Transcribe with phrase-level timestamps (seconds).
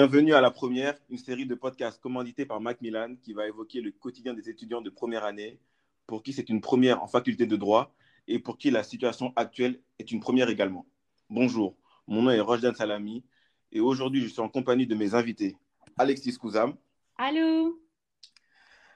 [0.00, 3.90] Bienvenue à la première, une série de podcasts commandités par Macmillan qui va évoquer le
[3.90, 5.58] quotidien des étudiants de première année,
[6.06, 7.92] pour qui c'est une première en faculté de droit
[8.28, 10.86] et pour qui la situation actuelle est une première également.
[11.28, 11.76] Bonjour,
[12.06, 13.24] mon nom est Rojdan Salami
[13.72, 15.56] et aujourd'hui je suis en compagnie de mes invités
[15.96, 16.76] Alexis Kouzam.
[17.16, 17.80] Allô.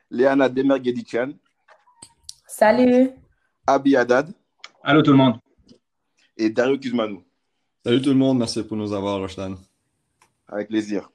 [0.09, 1.33] Léana Demergedichan.
[2.47, 3.11] Salut.
[3.67, 4.33] Abi Haddad.
[4.85, 5.41] Allô tout le monde.
[6.37, 7.25] Et Dario Kuzmanou.
[7.85, 9.57] Salut tout le monde, merci pour nous avoir, Rojdan.
[10.53, 11.11] Avec plaisir.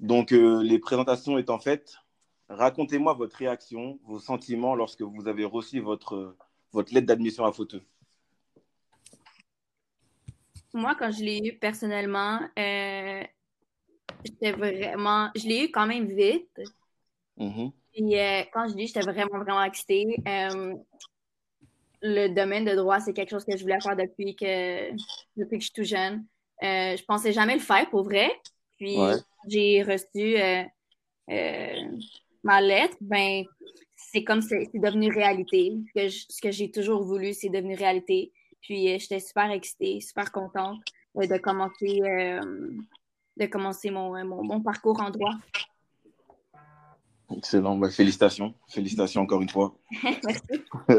[0.00, 1.94] Donc, euh, les présentations étant faites,
[2.48, 6.36] racontez-moi votre réaction, vos sentiments lorsque vous avez reçu votre,
[6.72, 7.82] votre lettre d'admission à Fauteux.
[10.74, 13.22] Moi, quand je l'ai eu personnellement, euh,
[14.24, 15.30] j'étais vraiment.
[15.36, 16.60] Je l'ai eu quand même vite.
[17.36, 17.70] Mhm.
[17.94, 20.16] Et euh, quand je l'ai eu, j'étais vraiment, vraiment excitée.
[22.00, 24.90] Le domaine de droit, c'est quelque chose que je voulais faire depuis que,
[25.36, 26.24] depuis que je suis tout jeune.
[26.62, 28.30] Euh, je pensais jamais le faire pour vrai.
[28.76, 29.14] Puis Ouais.
[29.48, 30.62] j'ai reçu euh,
[31.30, 31.98] euh,
[32.42, 32.96] ma lettre.
[33.00, 33.44] Ben,
[33.96, 35.76] c'est comme c'est c'est devenu réalité.
[35.88, 38.32] Ce que je- ce que j'ai toujours voulu, c'est devenu réalité.
[38.60, 40.80] Puis euh, j'étais super excitée, super contente
[41.16, 42.40] euh, de commencer, euh,
[43.36, 45.34] de commencer mon, euh, mon, mon parcours en droit.
[47.36, 48.54] Excellent, Bah, félicitations.
[48.68, 49.74] Félicitations encore une fois.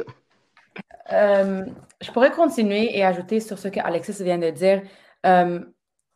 [1.11, 1.65] Euh,
[2.01, 4.83] je pourrais continuer et ajouter sur ce que Alexis vient de dire.
[5.25, 5.59] Euh,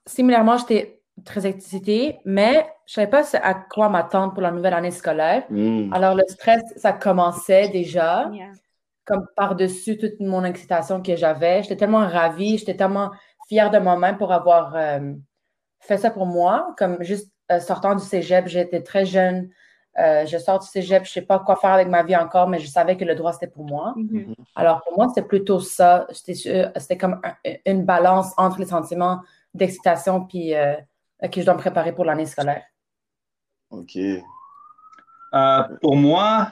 [0.06, 4.74] similairement, j'étais très excitée, mais je ne savais pas à quoi m'attendre pour la nouvelle
[4.74, 5.44] année scolaire.
[5.50, 5.94] Mm.
[5.94, 8.52] Alors, le stress, ça commençait déjà, Yeah.
[9.06, 11.62] comme par-dessus toute mon excitation que j'avais.
[11.64, 13.12] J'étais tellement ravie, j'étais tellement
[13.48, 15.14] fière de moi-même pour avoir euh,
[15.80, 16.74] fait ça pour moi.
[16.78, 19.50] Comme juste euh, sortant du cégep, j'étais très jeune.
[20.00, 22.48] Euh, je sors du cégep, je ne sais pas quoi faire avec ma vie encore,
[22.50, 23.94] mais je savais que le droit, c'était pour moi.
[23.96, 24.34] Mhm.
[24.56, 26.08] Alors, pour moi, c'était plutôt ça.
[26.12, 26.34] C'était
[26.78, 29.22] c'était comme un- une balance entre les sentiments
[29.54, 30.74] d'excitation puis euh,
[31.32, 32.64] que je dois me préparer pour l'année scolaire.
[33.70, 33.96] Ok.
[35.34, 36.48] Euh, pour moi,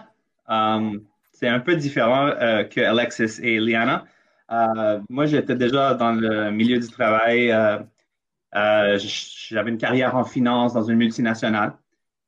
[0.50, 1.00] euh,
[1.32, 4.06] c'est un peu différent euh, que Alexis et Liana.
[4.52, 7.52] Euh, moi, j'étais déjà dans le milieu du travail.
[7.52, 7.80] euh,
[8.56, 11.74] euh, J'avais une carrière en finance dans une multinationale.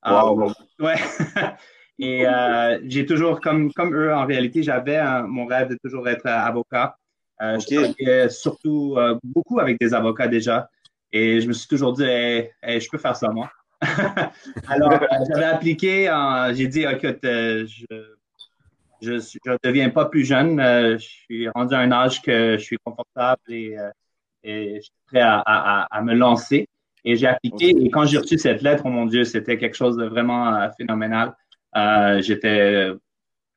[0.05, 0.52] Euh, Wow.
[0.79, 0.95] Ouais.
[1.99, 6.25] Et euh, j'ai toujours, comme, comme eux, en réalité, j'avais mon rêve de toujours être
[6.25, 6.97] euh, avocat.
[7.41, 7.59] Euh.
[7.59, 10.69] Je surtout euh, beaucoup avec des avocats déjà.
[11.11, 13.51] Et je me suis toujours dit, Hey, hey, je peux faire ça, moi.
[14.67, 16.11] Alors, j'avais appliqué,
[16.53, 17.85] j'ai dit, écoute, je
[19.01, 20.59] je ne deviens pas plus jeune.
[20.61, 23.75] je suis rendu à un âge que je suis confortable et,
[24.43, 26.67] et je suis prêt à- à me lancer.
[27.05, 27.69] Et j'ai appliqué.
[27.69, 30.69] Et quand j'ai reçu cette lettre, oh mon Dieu, c'était quelque chose de vraiment euh,
[30.77, 31.35] phénoménal.
[31.75, 32.91] Euh, j'étais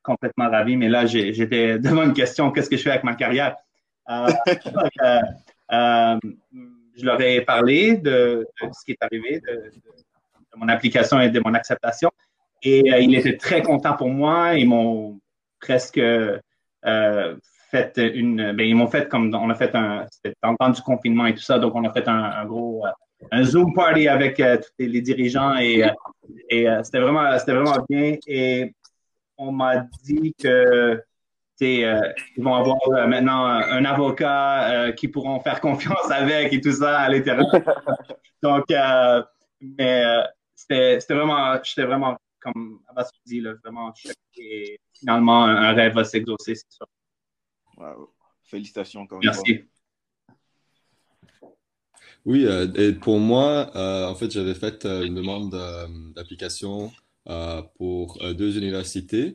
[0.07, 3.55] complètement ravi, mais là, j'étais devant une question qu'est-ce que je fais avec ma carrière?
[4.09, 4.27] Euh,
[4.73, 5.19] donc, euh,
[5.73, 6.19] euh,
[6.95, 9.71] Je leur ai parlé de, de ce qui est arrivé, de,
[10.55, 12.09] mon application et de mon acceptation.
[12.63, 14.55] Et euh, ils étaient très contents pour moi.
[14.55, 15.19] Ils m'ont
[15.59, 16.39] presque euh,
[17.69, 18.53] fait une.
[18.53, 20.05] Ben, ils m'ont fait comme on a fait un.
[20.09, 22.85] C'était le temps du confinement et tout ça, donc on a fait un, un gros.
[23.31, 25.89] Un Zoom party avec euh, tous les, les dirigeants et, euh,
[26.49, 28.17] et euh, c'était vraiment, c'était vraiment bien.
[28.27, 28.73] Et
[29.37, 30.95] on m'a dit que
[31.59, 32.01] tu sais, euh,
[32.35, 37.09] ils vont avoir maintenant un avocat qui pourront faire confiance avec et tout ça à
[37.09, 37.47] l'intérieur.
[38.43, 38.65] Donc,
[39.59, 40.03] mais
[40.55, 44.15] c'était c'était vraiment, j'étais vraiment, comme Abbas dit, là, vraiment choqué.
[44.35, 46.87] Et finalement, un, un rêve va s'exaucer, c'est sûr.
[47.75, 48.13] Wow.
[48.43, 49.43] Félicitations encore une fois.
[52.27, 55.55] Oui, euh, et pour moi, euh, en fait, j'avais fait euh, une demande
[56.13, 56.91] d'application
[57.77, 59.33] pour deux universités.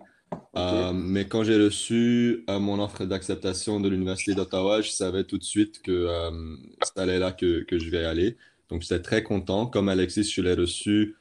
[0.54, 5.82] Mais quand j'ai reçu mon offre d'acceptation de l'Université d'Ottawa, je savais tout de suite
[5.82, 6.08] que
[6.82, 8.36] c'est allait là que, que je vais aller.
[8.70, 9.66] Donc, j'étais très content.
[9.66, 11.16] Comme Alexis, je l'ai reçu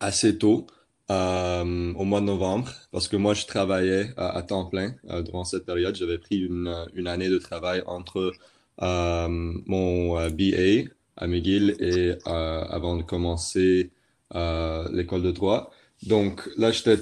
[0.00, 0.66] assez tôt,
[1.08, 4.94] au mois de novembre, parce que moi, je travaillais à, à temps plein
[5.24, 5.96] durant cette période.
[5.96, 8.32] J'avais pris une, une année de travail entre
[8.80, 13.90] mon euh, BA à McGill et euh, avant de commencer
[14.34, 15.70] euh, l'école de droit.
[16.02, 16.96] Donc là, j'étais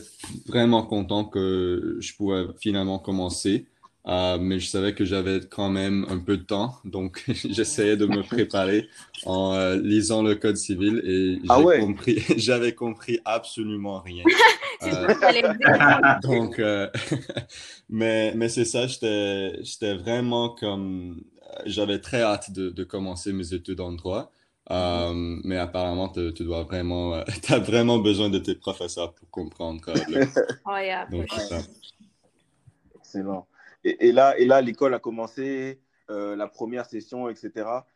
[0.47, 3.67] vraiment content que je pouvais finalement commencer,
[4.07, 8.07] Euh, mais je savais que j'avais quand même un peu de temps, donc j'essayais de
[8.07, 8.89] me préparer
[9.27, 11.81] en euh, lisant le code civil et Ah j'ai ouais.
[11.81, 14.29] compris, j'avais compris absolument rien.
[14.83, 15.09] Euh,
[16.23, 16.89] donc, euh,
[17.89, 23.33] mais, mais c'est ça, j'étais, j'étais vraiment comme, euh, j'avais très hâte de, de commencer
[23.33, 24.33] mes études en droit.
[24.71, 25.13] Euh,
[25.45, 29.83] mais apparemment, tu tu dois vraiment, euh, t'as vraiment besoin de tes professeurs pour comprendre.
[29.89, 30.21] euh, le-
[30.67, 31.63] Oh, yeah, donc, ça.
[32.97, 33.47] Excellent.
[33.85, 37.87] Et, et là, et là l'école a commencé, euh, la première session, etc.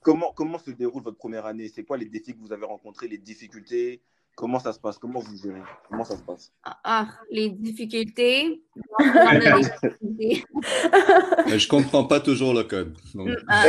[0.00, 1.68] comment, comment se déroule votre première année?
[1.68, 4.02] C'est quoi les défis que vous avez rencontrés, les difficultés?
[4.36, 4.98] Comment ça se passe?
[4.98, 5.62] Comment vous gérez?
[5.88, 6.52] Comment ça se passe?
[6.62, 8.62] Ah, ah, les difficultés.
[9.00, 10.44] On a des difficultés.
[11.46, 12.94] Mais je comprends pas toujours le code.
[13.14, 13.64] Donc, Ah,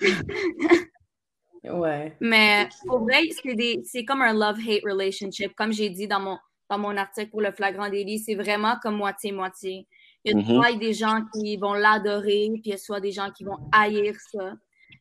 [0.00, 0.08] ouais.
[1.70, 2.16] Ouais.
[2.20, 5.54] Mais pour vrai, c'est des- c'est comme un love-hate relationship.
[5.56, 6.38] Comme j'ai dit dans mon,
[6.70, 9.86] dans mon article pour le flagrant délit, c'est vraiment comme moitié-moitié.
[10.24, 13.12] Il y a soit des gens qui vont l'adorer, puis il y a soit des
[13.12, 14.54] gens qui vont haïr ça.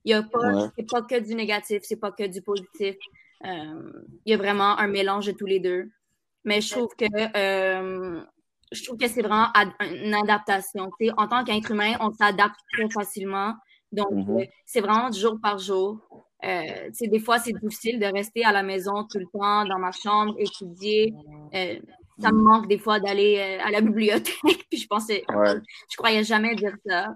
[0.04, 0.70] Il y a pas, Ouais.
[0.78, 2.96] c'est pas que du négatif, c'est pas que du positif.
[3.46, 3.92] Euh,
[4.26, 5.90] il y a vraiment un mélange de tous les deux.
[6.44, 7.06] Mais je trouve que
[7.38, 8.22] euh,
[8.72, 10.90] je trouve que c'est vraiment ad- une adaptation.
[11.18, 13.54] En tant qu'être humain, on s'adapte très facilement.
[13.92, 14.40] Donc, Mhm.
[14.40, 16.00] euh, c'est vraiment du jour par jour.
[16.44, 19.92] Euh, des fois, c'est difficile de rester à la maison tout le temps, dans ma
[19.92, 21.14] chambre, étudier.
[21.54, 21.80] Euh,
[22.20, 24.66] ça me manque des fois d'aller à la bibliothèque.
[24.70, 25.56] Puis je pensais, Ouais.
[25.90, 27.16] je croyais jamais dire ça.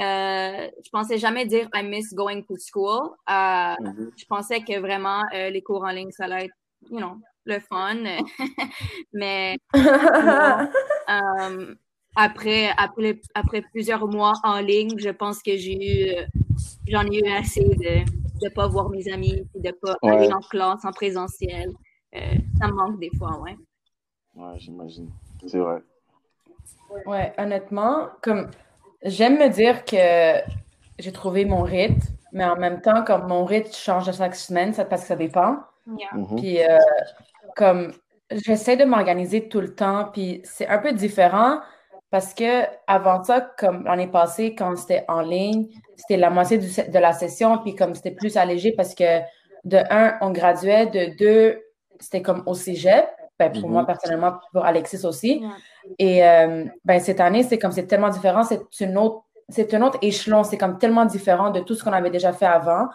[0.00, 3.10] Euh, je pensais jamais dire I miss going to school.
[3.30, 4.10] Euh, Mhm.
[4.16, 6.54] je pensais que vraiment euh, les cours en ligne, ça allait être,
[6.90, 8.02] you know, le fun.
[9.12, 10.68] Mais non.
[12.16, 16.14] Après, après, après plusieurs mois en ligne, je pense que j'ai eu,
[16.86, 18.04] j'en ai eu assez de
[18.40, 20.12] ne pas voir mes amis, de ne pas Ouais.
[20.18, 21.70] aller en classe, en présentiel.
[22.14, 22.20] Euh,
[22.60, 23.56] ça me manque des fois, ouais.
[24.36, 25.10] Ouais, j'imagine.
[25.44, 25.82] C'est vrai.
[27.04, 28.48] Ouais, honnêtement, comme
[29.04, 30.40] j'aime me dire que
[30.98, 32.00] j'ai trouvé mon rythme,
[32.32, 35.16] mais en même temps, comme mon rythme change à chaque semaine, c'est parce que ça
[35.16, 35.58] dépend.
[35.86, 36.08] Yeah.
[36.14, 36.36] Mhm.
[36.36, 36.78] Puis, euh,
[37.56, 37.92] comme
[38.30, 41.60] j'essaie de m'organiser tout le temps, puis c'est un peu différent
[42.10, 46.68] parce que avant ça, comme l'année passée, quand c'était en ligne, c'était la moitié du
[46.68, 49.20] de la session, puis comme c'était plus allégé parce que
[49.64, 51.60] de un, on graduait, de deux,
[52.00, 53.06] c'était comme au cégep,
[53.38, 55.40] ben, pour moi personnellement, pour Alexis aussi.
[55.40, 55.50] Yeah.
[55.98, 59.82] Et euh, ben, cette année, c'est comme c'est tellement différent, c'est une autre, c'est un
[59.82, 62.88] autre échelon, c'est comme tellement différent de tout ce qu'on avait déjà fait avant.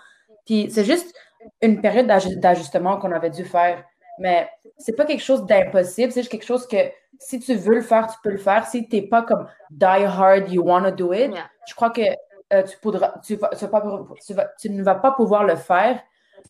[0.46, 1.14] Puis c'est juste
[1.62, 3.84] une période d'aju- d'ajustement qu'on avait dû faire.
[4.18, 6.78] Mais c'est pas quelque chose d'impossible, c'est juste quelque chose que
[7.20, 8.66] si tu veux le faire, tu peux le faire.
[8.66, 11.50] Si t'es pas comme die hard, you wanna do it, Yeah.
[11.68, 12.02] je crois que
[12.52, 15.44] euh, tu, pourras, tu, vas, tu, vas pas, tu, vas- tu ne vas pas pouvoir
[15.44, 16.02] le faire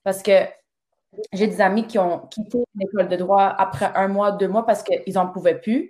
[0.04, 0.32] parce que
[1.34, 4.82] j'ai des amis qui ont quitté l'école de droit après un mois, deux mois parce
[4.84, 5.90] qu'ils n'en pouvaient plus.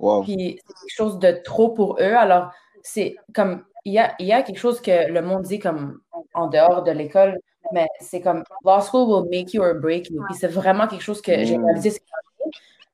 [0.00, 0.22] Wow.
[0.22, 2.14] Puis c'est quelque chose de trop pour eux.
[2.16, 2.50] Alors,
[2.82, 6.00] c'est comme, il y a, il y a quelque chose que le monde dit comme
[6.34, 7.38] en dehors de l'école,
[7.72, 10.22] mais c'est comme law school will make you or break you.
[10.26, 11.64] Puis c'est vraiment quelque chose que j'ai Mm.
[11.66, 12.00] réalisé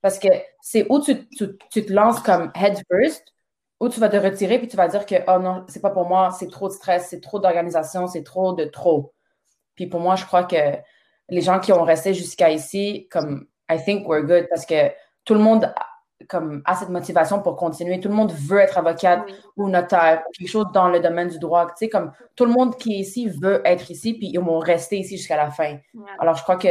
[0.02, 0.28] parce que
[0.60, 3.24] c'est où tu, tu, tu te lances comme head first,
[3.80, 6.06] où tu vas te retirer puis tu vas dire que oh non, c'est pas pour
[6.06, 9.12] moi, c'est trop de stress, c'est trop d'organisation, c'est trop de trop.
[9.74, 10.56] Puis pour moi, je crois que
[11.28, 14.90] les gens qui ont resté jusqu'à ici, comme I think we're good parce que
[15.24, 15.72] tout le monde
[16.28, 18.00] comme a cette motivation pour continuer.
[18.00, 19.34] Tout le monde veut être avocate Oui.
[19.56, 21.66] ou notaire, quelque chose dans le domaine du droit.
[21.66, 24.58] Tu sais, comme tout le monde qui est ici veut être ici, puis ils vont
[24.58, 25.78] rester ici jusqu'à la fin.
[26.18, 26.68] Alors, je crois que,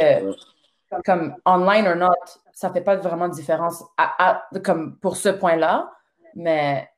[1.06, 5.30] comme online or not, ça fait pas vraiment de différence à- à- comme pour ce
[5.30, 5.92] point-là,
[6.36, 6.90] mais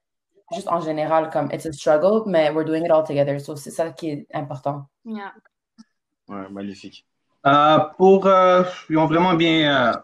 [0.53, 3.39] juste en général, comme it's a struggle, mais we're doing it all together.
[3.41, 4.85] So, c'est ça qui est important.
[5.03, 5.33] Yeah.
[6.29, 7.05] Ouais, magnifique.
[7.45, 9.97] Euh, pour, euh, ils ont vraiment bien, euh,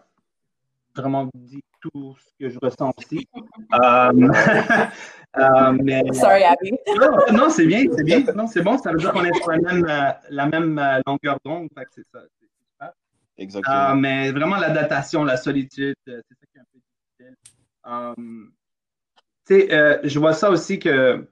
[0.94, 3.28] vraiment dit tout ce que je ressens aussi.
[3.36, 4.12] Euh,
[5.36, 6.72] euh, mais, Sorry, Abby.
[6.98, 8.22] non, non, c'est bien, c'est bien.
[8.34, 11.38] Non, c'est bon, ça veut dire qu'on est sur la même, euh, la même longueur
[11.44, 11.68] d'onde.
[11.94, 12.20] c'est ça.
[13.36, 13.96] Exactement.
[13.96, 17.36] Mais vraiment, l'adaptation, la solitude, c'est ça qui est un peu difficile.
[19.46, 21.28] Tu sais, euh, je vois ça aussi que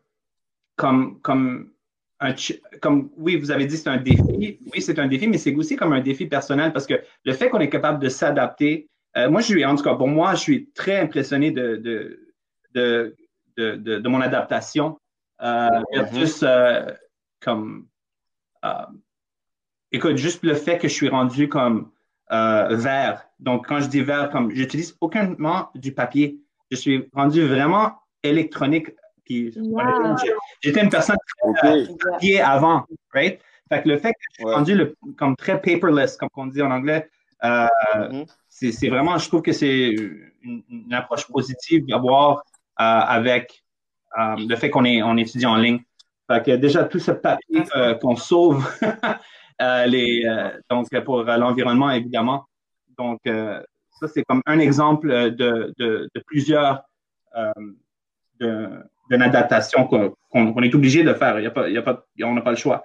[0.77, 1.73] comme, comme,
[2.21, 2.35] un,
[2.81, 4.59] comme, oui, vous avez dit c'est un défi.
[4.73, 7.49] Oui, c'est un défi, mais c'est aussi comme un défi personnel parce que le fait
[7.49, 10.41] qu'on est capable de s'adapter, euh, moi, je suis, en tout cas, pour moi, je
[10.41, 12.35] suis très impressionné de, de,
[12.75, 13.17] de,
[13.57, 14.99] de, de- de mon adaptation
[15.43, 16.87] euh, versus euh,
[17.41, 17.87] comme,
[18.65, 18.87] euh,
[19.91, 21.91] écoute, juste le fait que je suis rendu comme
[22.31, 23.29] euh, vert.
[23.39, 26.39] Donc, quand je dis vert, comme j'utilise aucunement du papier.
[26.71, 28.91] Je suis rendu vraiment électronique.
[29.25, 30.17] Puis, Wow.
[30.17, 31.17] j'ai- j'étais une personne
[31.57, 33.41] très papier avant, right?
[33.69, 34.55] Fait que le fait que je suis Ouais.
[34.55, 37.09] rendu le, comme très paperless, comme on dit en anglais,
[37.45, 37.67] euh,
[38.11, 38.27] Mhm.
[38.71, 39.95] C'est vraiment, je trouve que c'est
[40.43, 42.39] une, approche positive d'avoir euh,
[42.79, 43.65] avec
[44.19, 45.81] euh, le fait qu'on est on étudie en ligne.
[46.31, 48.65] Fait que déjà tout ce papier euh, qu'on sauve,
[50.71, 52.47] donc pour l'environnement évidemment.
[52.97, 56.83] Donc ça c'est comme un exemple de, de, plusieurs
[58.43, 61.39] euh, d'une adaptation qu'on est obligé de faire.
[61.39, 62.85] Il y a pas, il y a pas, on n'a pas le choix.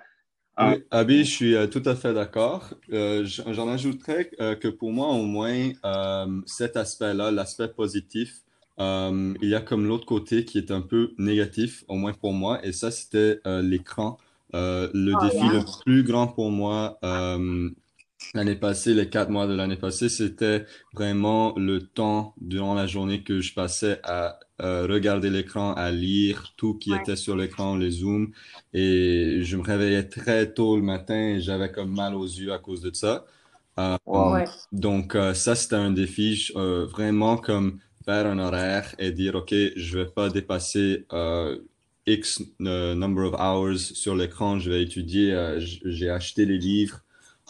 [0.57, 0.75] Ah.
[0.75, 2.73] Oui, Abby, je suis euh, tout à fait d'accord.
[2.91, 8.41] Euh, J'en ajouterais euh, que pour moi, au moins, euh, cet aspect-là, l'aspect positif,
[8.79, 12.33] euh, il y a comme l'autre côté qui est un peu négatif, au moins pour
[12.33, 14.17] moi, et ça, c'était l'écran
[14.53, 15.53] le Oh, défi yeah.
[15.53, 16.99] le plus grand pour moi
[18.33, 23.23] l'année passée, les quatre mois de l'année passée, c'était vraiment le temps durant la journée
[23.23, 26.95] que je passais à euh, regarder l'écran, à lire tout qui Ouais.
[26.95, 28.31] était sur l'écran, les zooms.
[28.73, 32.59] Et je me réveillais très tôt le matin et j'avais comme mal aux yeux à
[32.59, 33.25] cause de ça.
[33.79, 33.97] Euh.
[34.05, 34.45] Ouais.
[34.71, 39.97] donc, euh, ça, c'était un défi, vraiment comme faire un horaire et dire, OK, je
[39.99, 41.05] vais pas dépasser
[42.07, 47.01] X number of hours sur l'écran, je vais étudier, j'ai acheté les livres.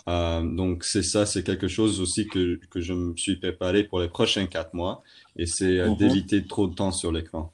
[0.07, 3.99] Euh, donc, c'est ça, c'est quelque chose aussi que, que je me suis préparé pour
[3.99, 5.03] les prochains quatre mois
[5.35, 5.97] et c'est euh, Mhm.
[5.97, 7.53] d'éviter trop de temps sur l'écran.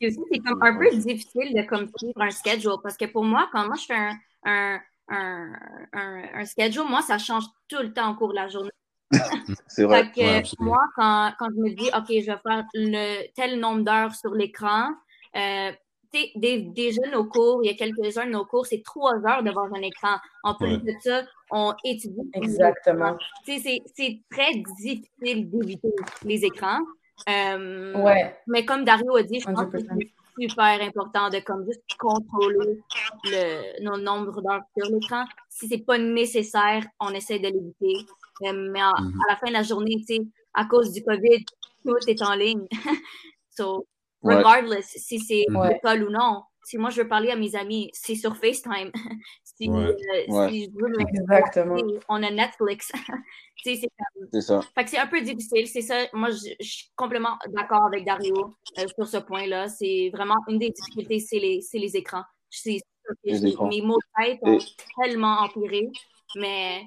[0.00, 3.66] C'est comme un peu difficile de comme suivre un schedule parce que pour moi, quand
[3.66, 5.52] moi je fais un, un, un,
[5.92, 8.70] un, un schedule, moi, ça change tout le temps au cours de la journée.
[9.68, 10.06] C'est vrai.
[10.14, 13.82] Que Ouais, moi, quand, quand je me dis, OK, je vais faire le, tel nombre
[13.84, 14.88] d'heures sur l'écran,
[15.36, 15.72] euh,
[16.12, 19.14] tu sais, dé- déjà nos cours, il y a quelques-uns de nos cours, c'est trois
[19.26, 20.16] heures devant un écran.
[20.44, 20.78] En plus Ouais.
[20.78, 22.28] de ça, on étudie.
[22.34, 23.14] Exactement.
[23.14, 23.18] écrans.
[23.46, 25.88] Tu sais, c'est- c'est très difficile d'éviter
[26.24, 26.80] les écrans.
[27.28, 28.36] Euh, Ouais.
[28.46, 29.96] mais comme Dario a dit, je pense que 100%.
[29.98, 30.10] c'est
[30.48, 32.80] super important de comme juste contrôler
[33.24, 35.24] le, nos nombres d'heures sur l'écran.
[35.48, 38.06] Si c'est pas nécessaire, on essaie de l'éviter.
[38.44, 39.20] Euh, mais à, Mhm.
[39.28, 40.20] à la fin de la journée, tu sais,
[40.54, 41.44] à cause du COVID,
[41.86, 42.66] tout est en ligne.
[43.50, 43.86] so,
[44.22, 44.36] Ouais.
[44.36, 48.14] regardless si c'est l'école ou non, si moi je veux parler à mes amis, c'est
[48.14, 48.90] sur FaceTime.
[49.44, 49.76] si, Ouais.
[49.86, 49.94] euh,
[50.28, 50.48] Ouais.
[50.50, 51.76] si je veux me Exactement.
[52.08, 52.92] on a Netflix.
[53.64, 54.60] C'est ça.
[54.74, 55.94] fait que c'est un peu difficile, c'est ça.
[56.12, 59.68] Moi, je, je suis complètement d'accord avec Dario euh, sur ce point-là.
[59.68, 62.24] C'est vraiment une des difficultés, c'est les, c'est les écrans.
[62.50, 62.78] C'est
[63.24, 64.64] mes mots de tête ont Et-
[65.04, 65.88] tellement empiré,
[66.34, 66.82] mais,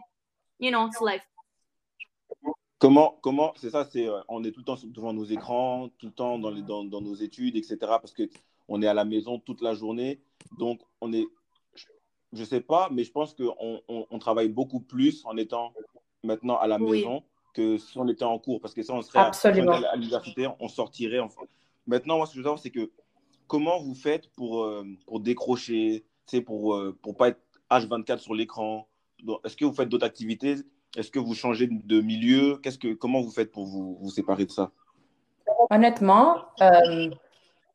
[0.59, 1.23] you know, it's life.
[2.77, 6.07] Comment, comment, c'est ça, c'est, euh, on est tout le temps devant nos écrans, tout
[6.07, 7.77] le temps dans, les, dans, dans nos études, etc.
[7.81, 8.23] Parce que
[8.67, 10.19] on est à la maison toute la journée.
[10.59, 11.25] Donc, on est,
[12.33, 15.73] je ne sais pas, mais je pense qu'on on, on travaille beaucoup plus en étant
[16.23, 16.97] maintenant à la Oui.
[16.99, 18.59] maison que si on était en cours.
[18.59, 19.71] Parce que ça, on serait à- Absolument.
[19.71, 21.19] si on était à l'université, on sortirait.
[21.87, 22.91] Maintenant, moi, ce que je veux savoir, c'est que
[23.47, 26.03] comment vous faites pour, euh, pour décrocher,
[26.45, 27.39] pour ne pour pas être
[27.69, 28.87] H24 sur l'écran?
[29.45, 30.55] Est-ce que vous faites d'autres activités?
[30.95, 32.57] Est-ce que vous changez de milieu?
[32.63, 34.71] Qu'est-ce que, Comment vous faites pour vous, vous séparer de ça?
[35.69, 37.09] Honnêtement, euh,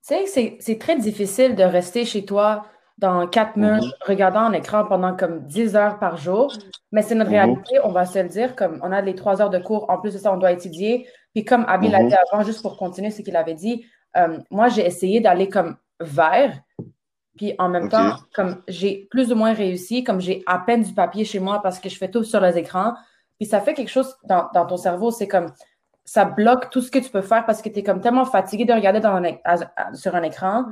[0.03, 2.67] c'est, très difficile de rester chez toi
[2.99, 3.93] dans quatre murs, Mhm.
[4.07, 6.53] regardant un écran pendant comme 10 heures par jour.
[6.93, 7.37] Mais c'est notre Mhm.
[7.37, 9.99] réalité, on va se le dire, comme on a les trois heures de cours, en
[9.99, 11.07] plus de ça, on doit étudier.
[11.35, 12.09] Puis comme Abby l'a Mhm.
[12.09, 13.87] dit avant, juste pour continuer ce qu'il avait dit,
[14.17, 16.61] euh, moi, j'ai essayé d'aller comme vers.
[17.37, 20.93] Puis en même temps, comme j'ai plus ou moins réussi, comme j'ai à peine du
[20.93, 22.95] papier chez moi parce que je fais tout sur les écrans.
[23.41, 25.47] Puis ça fait quelque chose dans, dans ton cerveau, c'est comme
[26.05, 28.67] ça bloque tout ce que tu peux faire parce que tu es comme tellement fatigué
[28.67, 30.67] de regarder dans un é- à- à- sur un écran.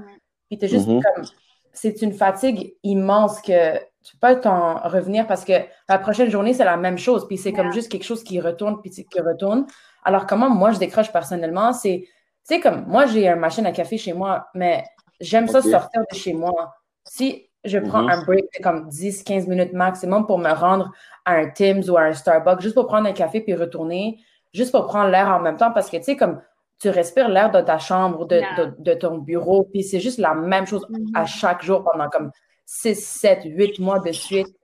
[0.48, 1.00] Puis tu es juste Mhm.
[1.02, 1.24] comme.
[1.72, 5.52] C'est une fatigue immense que tu peux pas t'en revenir parce que
[5.88, 7.26] la prochaine journée, c'est la même chose.
[7.26, 7.74] Puis c'est comme Yeah.
[7.74, 9.66] juste quelque chose qui retourne, puis qui retourne.
[10.04, 12.04] Alors, comment moi, je décroche personnellement, c'est.
[12.48, 14.84] Tu sais, comme moi, j'ai une machine à café chez moi, mais
[15.20, 16.74] j'aime ça sortir de chez moi.
[17.04, 18.10] Si je prends Mhm.
[18.10, 20.92] un break de comme 10-15 minutes maximum pour me rendre
[21.24, 24.18] à un Tim's ou à un Starbucks, juste pour prendre un café puis retourner,
[24.54, 26.40] juste pour prendre l'air en même temps, parce que tu sais, comme
[26.80, 28.54] tu respires l'air de ta chambre, de, Yeah.
[28.66, 32.30] de, de ton bureau, puis c'est juste la même chose à chaque jour pendant comme
[32.64, 34.54] 6, 7, 8 mois de suite.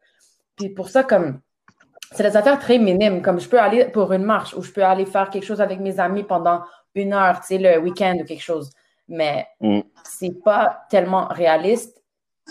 [0.57, 1.41] Puis pour ça, comme
[2.13, 4.85] c'est des affaires très minimes, comme je peux aller pour une marche ou je peux
[4.85, 6.63] aller faire quelque chose avec mes amis pendant
[6.95, 8.71] une heure, tu sais, le week-end ou quelque chose.
[9.09, 9.81] Mais Mm.
[10.05, 12.01] c'est pas tellement réaliste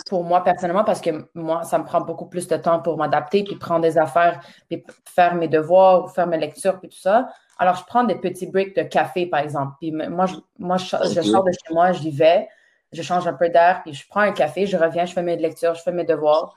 [0.08, 3.44] pour moi personnellement parce que moi, ça me prend beaucoup plus de temps pour m'adapter,
[3.44, 7.28] puis prendre des affaires, puis faire mes devoirs ou faire mes lectures, puis tout ça.
[7.58, 9.74] Alors, je prends des petits breaks de café, par exemple.
[9.80, 12.48] Puis moi, je, moi, je, sors de chez moi, j'y vais,
[12.92, 15.36] je change un peu d'air, puis je prends un café, je reviens, je fais mes
[15.36, 16.56] lectures, je fais mes devoirs.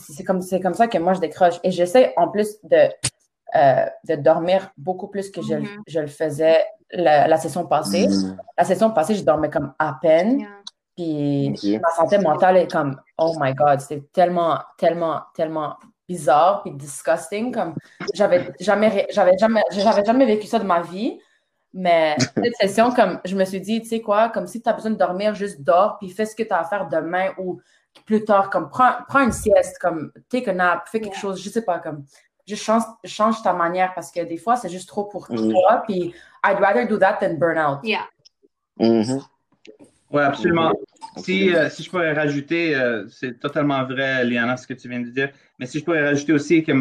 [0.00, 1.54] C'est comme, c'est comme ça que moi, je décroche.
[1.62, 2.88] Et j'essaie en plus de,
[3.54, 5.82] euh, de dormir beaucoup plus que je, le- Mhm.
[5.86, 8.08] je le faisais la, la session passée.
[8.08, 8.36] Mhm.
[8.58, 10.40] La session passée, je dormais comme à peine.
[10.40, 10.48] Yeah.
[10.96, 15.76] Puis ma santé mentale est comme, oh my God, c'était tellement, tellement, tellement
[16.08, 17.52] bizarre puis disgusting.
[17.52, 17.74] Comme,
[18.14, 21.18] j'avais jamais, j'avais jamais, j'avais jamais vécu ça de ma vie.
[21.72, 24.74] Mais cette session, comme, je me suis dit, tu sais quoi, comme si tu as
[24.74, 27.60] besoin de dormir, juste dors puis fais ce que tu as à faire demain ou
[28.04, 31.48] plus tard, comme, prends, prends une sieste, comme, take a nap, fais quelque chose, je
[31.48, 32.04] sais pas, comme,
[32.46, 35.82] juste change, change ta manière parce que des fois, c'est juste trop pour toi.
[35.86, 37.80] Puis, I'd rather do that than burn out.
[37.84, 38.06] Yeah.
[38.78, 39.22] Mhm.
[40.12, 40.72] Oui, absolument.
[41.16, 45.00] Si, euh, si je pourrais rajouter, euh, c'est totalement vrai, Liana, ce que tu viens
[45.00, 46.72] de dire, mais si je pourrais rajouter aussi que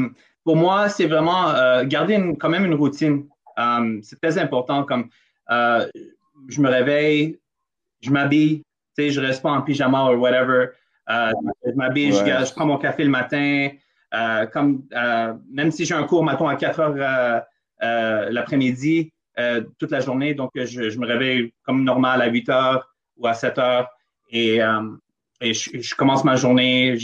[0.44, 3.28] pour moi, c'est vraiment euh, garder une- quand même une routine.
[4.02, 4.84] C'est très important.
[4.84, 5.10] Comme
[5.50, 7.40] je me réveille,
[8.02, 8.64] je m'habille,
[8.98, 10.70] tu sais, je reste pas en pyjama ou whatever.
[11.08, 13.70] Je m'habille, je, prends mon café le matin.
[14.52, 14.84] comme,
[15.52, 17.44] même si j'ai un cours, matin à 4 heures
[18.32, 19.14] l'après-midi,
[19.78, 23.58] toute la journée, donc je, me réveille comme normal à 8 heures ou à 7
[23.58, 23.90] heures
[24.32, 24.60] et,
[25.42, 26.98] et je, commence ma journée.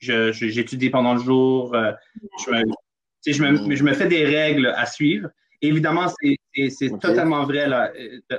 [0.00, 1.74] J'étudie pendant le jour.
[2.44, 2.62] je me,
[3.26, 5.30] je me, je me, fais des règles à suivre.
[5.60, 7.66] Évidemment, c'est totalement vrai.
[7.66, 7.90] Là.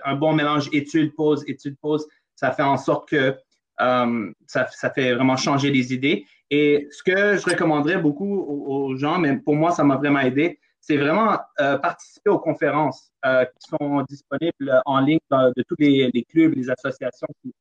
[0.05, 3.35] Un bon mélange étude-pause, étude-pause, ça fait en sorte que
[3.81, 6.25] euh, ça, ça, fait vraiment changer les idées.
[6.49, 10.59] Et ce que je recommanderais beaucoup aux, gens, mais pour moi, ça m'a vraiment aidé,
[10.81, 16.09] c'est vraiment euh, participer aux conférences euh, qui sont disponibles en ligne de tous les,
[16.13, 17.53] les, clubs, les associations qui,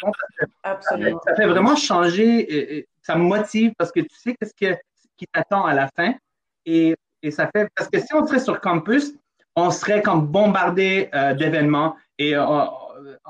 [0.00, 0.12] font.
[0.62, 1.20] Absolument.
[1.26, 4.76] Ça fait vraiment changer, ça me motive parce que tu sais qu'est-ce
[5.16, 6.14] qui t'attend à la fin.
[6.64, 9.14] Et, et, ça fait, parce que si on serait sur campus,
[9.56, 12.36] on serait comme bombardé euh, d'événements et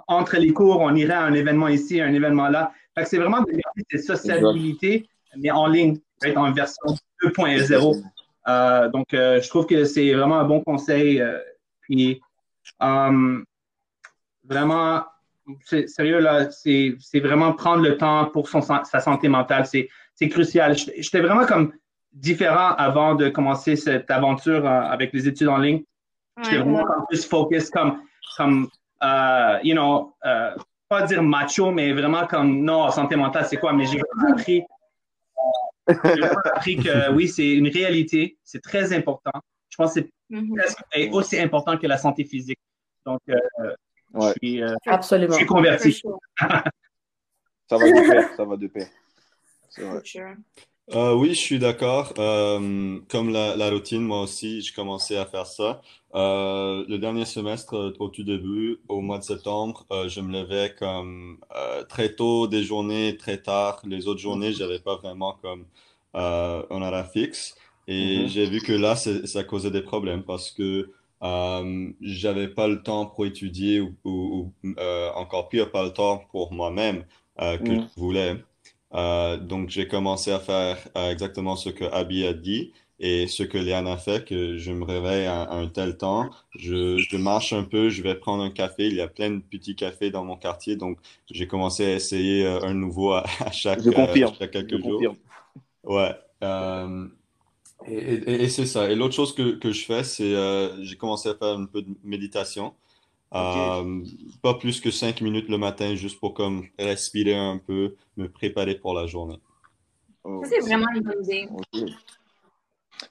[0.09, 2.73] entre les cours, on irait à un événement ici, un événement là.
[2.95, 3.53] Fait que c'est vraiment de
[3.89, 5.99] cette sociabilité, mais en ligne,
[6.37, 8.03] en version 2.0.
[8.51, 11.23] Euh, donc, je trouve que c'est vraiment un bon conseil.
[11.83, 12.21] puis,
[14.45, 15.05] vraiment,
[15.87, 19.67] sérieux, là, c'est vraiment prendre le temps pour son, sa santé mentale.
[19.67, 20.77] C'est crucial.
[20.77, 21.73] J'étais vraiment comme
[22.13, 25.83] différent avant de commencer cette aventure euh, avec les études en ligne.
[26.43, 28.01] J'étais vraiment plus focus comme,
[28.37, 28.69] comme
[29.63, 30.15] you know,
[30.91, 33.73] pas dire macho, mais vraiment comme, non, santé mentale, c'est quoi?
[33.73, 34.65] Mais j'ai appris,
[35.87, 39.33] appris que oui, c'est une réalité, c'est très important.
[39.69, 41.13] Je pense que c'est mm-hmm.
[41.13, 42.59] aussi important que la santé physique.
[43.07, 43.75] Donc, euh,
[44.15, 45.33] je, suis, Absolument.
[45.33, 45.93] je suis converti.
[46.39, 46.63] ça
[47.71, 48.89] va de pair, ça va de pair.
[49.71, 50.03] C'est vrai.
[50.93, 52.13] Euh, oui, je suis d'accord.
[52.19, 55.81] Euh, comme la, la, routine, moi aussi, j'ai commencé à faire ça.
[56.17, 60.33] Euh, le dernier semestre, euh, au tout début, au mois de septembre, euh, je me
[60.33, 63.81] levais comme euh, très tôt des journées, très tard.
[63.85, 65.67] Les autres journées, j'avais pas vraiment comme
[66.15, 67.55] un horaire fixe.
[67.87, 68.29] Et Mhm.
[68.29, 70.91] j'ai vu que là, ça causait des problèmes parce que
[72.01, 74.75] j'avais pas le temps pour étudier ou, ou, ou,
[75.15, 77.05] encore pire, pas le temps pour moi-même
[77.39, 77.89] que Mhm.
[77.97, 78.37] je voulais.
[78.95, 83.43] Euh, donc, j'ai commencé à faire euh, exactement ce que Abby a dit et ce
[83.45, 87.17] que Léane a fait, que je me réveille à, à un tel temps, je, je,
[87.17, 88.89] marche un peu, je vais prendre un café.
[88.89, 90.99] Il y a plein de petits cafés dans mon quartier, donc
[91.31, 94.37] j'ai commencé à essayer euh, un nouveau à, à chaque, je confirme.
[94.39, 95.09] chaque quelques je jours.
[95.09, 95.17] confirme.
[95.85, 96.15] Ouais.
[97.87, 98.91] et, et, et c'est ça.
[98.91, 100.35] Et l'autre chose que, que je fais, c'est
[100.83, 102.75] j'ai commencé à faire un peu de méditation.
[103.33, 103.61] Okay.
[103.61, 104.05] Euh,
[104.43, 108.75] pas plus que cinq minutes le matin, juste pour comme respirer un peu, me préparer
[108.75, 109.39] pour la journée.
[110.25, 111.49] Oh, c'est vraiment une bonne idée.
[111.53, 111.95] Okay.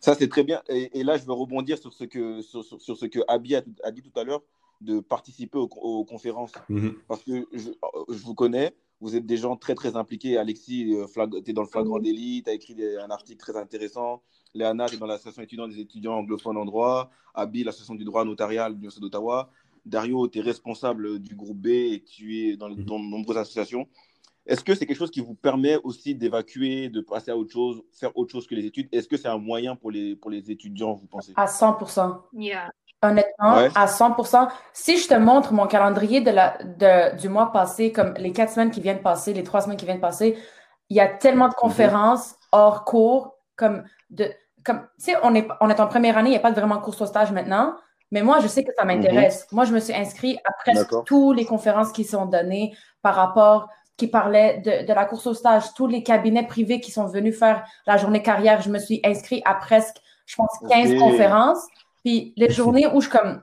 [0.01, 0.61] Ça, c'est très bien.
[0.67, 3.55] Et, et, là, je veux rebondir sur ce que, sur, sur, sur ce que Abby
[3.55, 4.41] a, a, dit tout à l'heure,
[4.81, 6.51] de participer aux, aux conférences.
[6.67, 6.93] Mm -hmm.
[7.07, 7.69] Parce que je,
[8.09, 10.37] je, vous connais, vous êtes des gens très, très impliqués.
[10.37, 10.81] Alexis,
[11.45, 14.21] tu es dans le flagrant délit, tu as écrit des, un article très intéressant.
[14.53, 17.09] Léana, tu es dans l'association étudiante des étudiants anglophones en droit.
[17.33, 19.49] Abby, l'association du droit notarial de l'Université d'Ottawa.
[19.85, 22.83] Dario, tu es responsable du groupe B et tu es dans, Mhm.
[22.85, 23.87] dans de nombreuses associations.
[24.45, 27.83] Est-ce que c'est quelque chose qui vous permet aussi d'évacuer, de passer à autre chose,
[27.93, 28.89] faire autre chose que les études?
[28.91, 31.33] Est-ce que c'est un moyen pour les, pour les étudiants, vous pensez?
[31.35, 31.77] À 100
[32.33, 32.69] yeah.
[33.01, 33.69] Honnêtement, Ouais.
[33.75, 38.13] à 100% Si je te montre mon calendrier de la, de, du mois passé, comme
[38.17, 40.37] les quatre semaines qui viennent passer, les trois semaines qui viennent passer,
[40.89, 44.29] il y a tellement de conférences hors cours, comme de,
[44.65, 46.75] comme, tu sais, on est, on est en première année, il n'y a pas vraiment
[46.77, 47.75] de cours au stage maintenant,
[48.11, 49.47] mais moi, je sais que ça m'intéresse.
[49.51, 53.69] Moi, je me suis inscrite à presque toutes les conférences qui sont données par rapport,
[53.97, 57.37] qui parlaient de, de la course au stage, tous les cabinets privés qui sont venus
[57.37, 58.61] faire la journée carrière.
[58.61, 60.97] Je me suis inscrite à presque, je pense, 15 Ok.
[60.97, 61.67] conférences.
[62.03, 63.41] Puis les journées où je comme,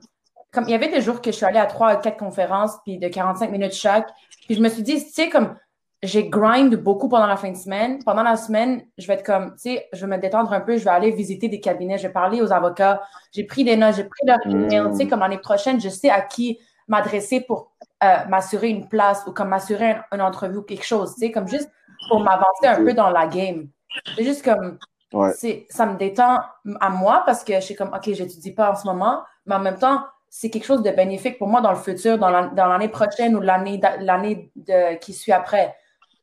[0.52, 2.72] comme il y avait des jours que je suis allée à trois ou quatre conférences,
[2.84, 4.08] puis de 45 minutes chaque.
[4.46, 5.56] Puis je me suis dit, tu sais, comme
[6.02, 8.02] j'ai grind beaucoup pendant la fin de semaine.
[8.04, 10.76] Pendant la semaine, je vais être comme, tu sais, je vais me détendre un peu,
[10.76, 13.02] je vais aller visiter des cabinets, je vais parler aux avocats.
[13.32, 14.80] J'ai pris des notes, j'ai pris leur email.
[14.80, 14.90] Mm.
[14.90, 17.72] Tu sais, comme l'année prochaine, je sais à qui m'adresser pour
[18.04, 21.14] euh, m'assurer une place ou comme m'assurer un- une entrevue ou quelque chose.
[21.14, 21.70] Tu sais, comme juste
[22.08, 23.68] pour m'avancer un peu dans la game.
[24.16, 24.78] C'est juste comme,
[25.12, 25.32] Ouais.
[25.70, 26.40] ça me détend
[26.80, 29.60] à moi parce que je suis comme, OK, j'étudie pas en ce moment, mais en
[29.60, 32.66] même temps, c'est quelque chose de bénéfique pour moi dans le futur, dans, la- dans
[32.66, 34.52] l'année prochaine ou l'année,
[35.00, 35.74] qui suit après.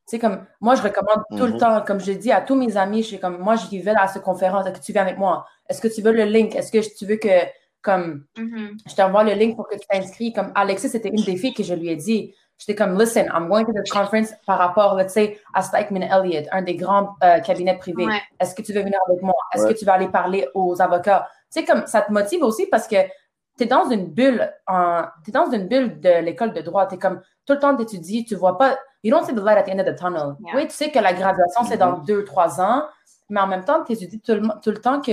[0.05, 1.57] Tu sais, comme, moi, je recommande tout le Mhm.
[1.57, 4.07] temps, comme je dis à tous mes amis, je suis comme, moi, je vais à
[4.07, 5.45] cette conférence, est-ce que tu viens avec moi?
[5.69, 6.53] Est-ce que tu veux le link?
[6.55, 7.29] Est-ce que tu veux que,
[7.81, 8.77] comme, Mhm.
[8.85, 10.33] je t'envoie le link pour que tu t'inscris?
[10.33, 12.33] Comme Alexis, c'était une des filles que je lui ai dit.
[12.57, 16.47] J'étais comme, listen, I'm going to this conference par rapport, let's say, à Stikeman Elliott,
[16.51, 18.05] un des grands euh, cabinets privés.
[18.05, 18.21] Ouais.
[18.39, 19.33] Est-ce que tu veux venir avec moi?
[19.53, 19.73] Est-ce Ouais.
[19.73, 21.27] que tu vas aller parler aux avocats?
[21.51, 22.97] Tu sais, comme, ça te motive aussi parce que
[23.57, 26.87] tu es dans une bulle, en, es dans une bulle de l'école de droit.
[26.87, 28.77] Tu es comme tout le temps d'étudier, tu vois pas.
[29.03, 30.35] You don't see the light at the end of the tunnel.
[30.55, 32.05] Oui, tu sais que la graduation, c'est dans mm-hmm.
[32.05, 32.83] deux, trois ans,
[33.29, 35.11] mais en même temps, tu étudies tout le, tout le temps que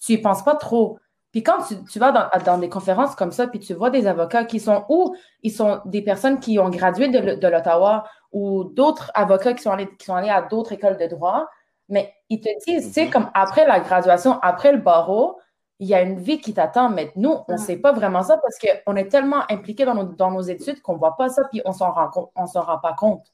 [0.00, 0.98] tu y penses pas trop.
[1.30, 4.06] Puis quand tu, tu vas dans, dans, des conférences comme ça, puis tu vois des
[4.06, 8.64] avocats qui sont où ils sont des personnes qui ont gradué de, de l'Ottawa ou
[8.64, 11.46] d'autres avocats qui sont allés, qui sont allés à d'autres écoles de droit,
[11.88, 13.10] mais ils te disent, tu sais, mm-hmm.
[13.10, 15.38] comme après la graduation, après le barreau,
[15.80, 18.38] il y a une vie qui t'attend, mais nous, on ne sait pas vraiment ça
[18.38, 21.42] parce qu'on est tellement impliqués dans nos, dans nos études qu'on ne voit pas ça,
[21.50, 23.32] puis on s'en rend, on s'en rend pas compte.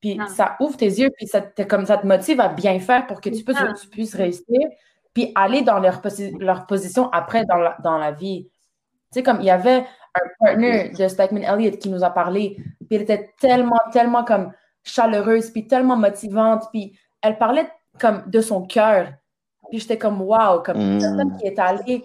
[0.00, 3.06] Puis ça ouvre tes yeux, puis ça te, comme ça te motive à bien faire
[3.06, 4.60] pour que tu puisses, tu puisses réussir,
[5.14, 6.02] puis aller dans leur,
[6.38, 8.50] leur position après dans la, dans la vie.
[9.12, 12.56] Tu sais, comme il y avait un partner de Stackman Elliott qui nous a parlé,
[12.86, 18.40] puis elle était tellement, tellement comme chaleureuse, puis tellement motivante, puis elle parlait comme de
[18.42, 19.08] son cœur.
[19.70, 21.36] Puis j'étais comme, wow, comme une personne mm.
[21.38, 22.04] qui est allée,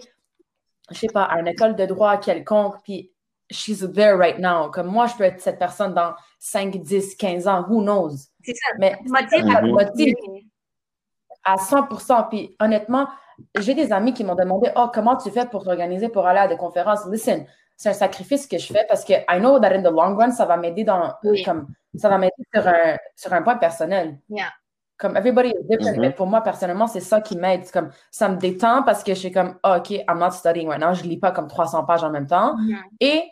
[0.90, 3.12] je sais pas, à une école de droit quelconque, puis
[3.50, 4.70] she's there right now.
[4.70, 8.16] Comme moi, je peux être cette personne dans 5, 10, 15 ans, who knows?
[8.42, 8.76] C'est ça.
[8.78, 10.14] Mais motive, motive
[11.44, 13.08] à 100% Puis honnêtement,
[13.58, 16.48] j'ai des amis qui m'ont demandé, oh, comment tu fais pour t'organiser pour aller à
[16.48, 17.06] des conférences?
[17.10, 17.46] Listen,
[17.76, 20.30] c'est un sacrifice que je fais parce que I know that in the long run,
[20.30, 24.18] ça va m'aider dans, comme, ça va m'aider sur un, sur un point personnel.
[24.28, 24.52] Yeah.
[25.02, 26.14] Comme everybody is different, mais mm-hmm.
[26.14, 27.68] pour moi, personnellement, c'est ça qui m'aide.
[27.72, 30.80] Comme, ça me détend parce que je suis comme, oh, OK, I'm not studying right
[30.80, 30.94] now.
[30.94, 32.54] Je lis pas comme 300 pages en même temps.
[32.54, 32.76] Mm-hmm.
[33.00, 33.24] Et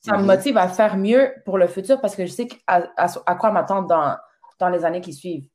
[0.00, 0.26] ça me mm-hmm.
[0.26, 3.88] motive à faire mieux pour le futur parce que je sais à, à, quoi m'attendre
[3.88, 4.16] dans,
[4.58, 5.46] dans les années qui suivent.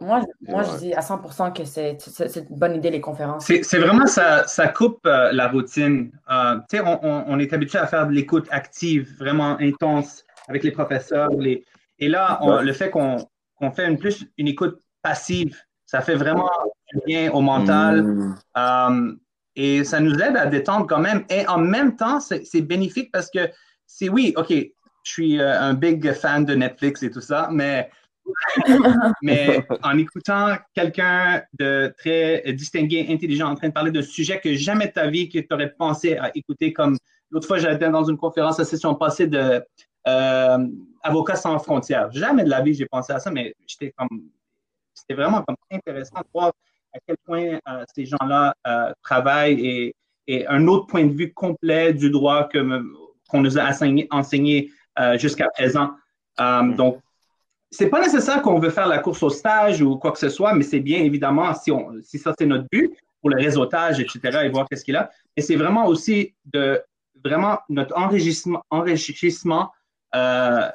[0.00, 1.98] moi, moi je dis à 100% que c'est
[2.48, 3.44] une bonne idée, les conférences.
[3.44, 6.10] C'est vraiment, ça, ça coupe euh, la routine.
[6.30, 10.70] Euh, on, on, on, est habitué à faire de l'écoute active, vraiment intense avec les
[10.70, 11.28] professeurs.
[11.38, 11.66] Les...
[11.98, 13.18] Et là, le fait qu'on
[13.56, 15.56] qu'on fait une, plus une écoute passive.
[15.86, 16.50] Ça fait vraiment
[17.06, 18.02] bien au mental.
[18.02, 18.34] Mm.
[18.56, 19.20] Um,
[19.56, 21.24] et ça nous aide à détendre quand même.
[21.30, 23.50] Et en même temps, c'est bénéfique parce que
[23.86, 27.90] c'est oui, OK, je suis euh, un big fan de Netflix et tout ça, mais,
[29.22, 34.54] mais en écoutant quelqu'un de très distingué, intelligent, en train de parler d'un sujet que
[34.54, 36.96] jamais de ta vie que tu aurais pensé à écouter, comme
[37.30, 39.62] l'autre fois, j'étais dans une conférence la session passée de
[40.06, 40.66] euh,
[41.02, 42.10] Avocats sans frontières.
[42.12, 44.22] Jamais de la vie j'ai pensé à ça, mais j'étais comme,
[44.94, 46.52] c'était vraiment comme intéressant de voir
[46.92, 51.32] à quel point euh, ces gens-là euh, travaillent et, et, un autre point de vue
[51.32, 52.82] complet du droit que,
[53.28, 54.70] qu'on nous a enseigné, enseigné
[55.16, 55.90] jusqu'à présent.
[56.38, 56.74] Mm.
[56.76, 57.00] donc,
[57.70, 60.54] c'est pas nécessaire qu'on veut faire la course au stage ou quoi que ce soit,
[60.54, 64.40] mais c'est bien évidemment si, on, si ça c'est notre but pour le réseautage, etc.,
[64.44, 65.10] et voir qu'est-ce qu'il a.
[65.36, 66.80] Et c'est vraiment aussi de
[67.24, 69.72] vraiment notre enrichissement, enrichissement
[70.14, 70.70] euh,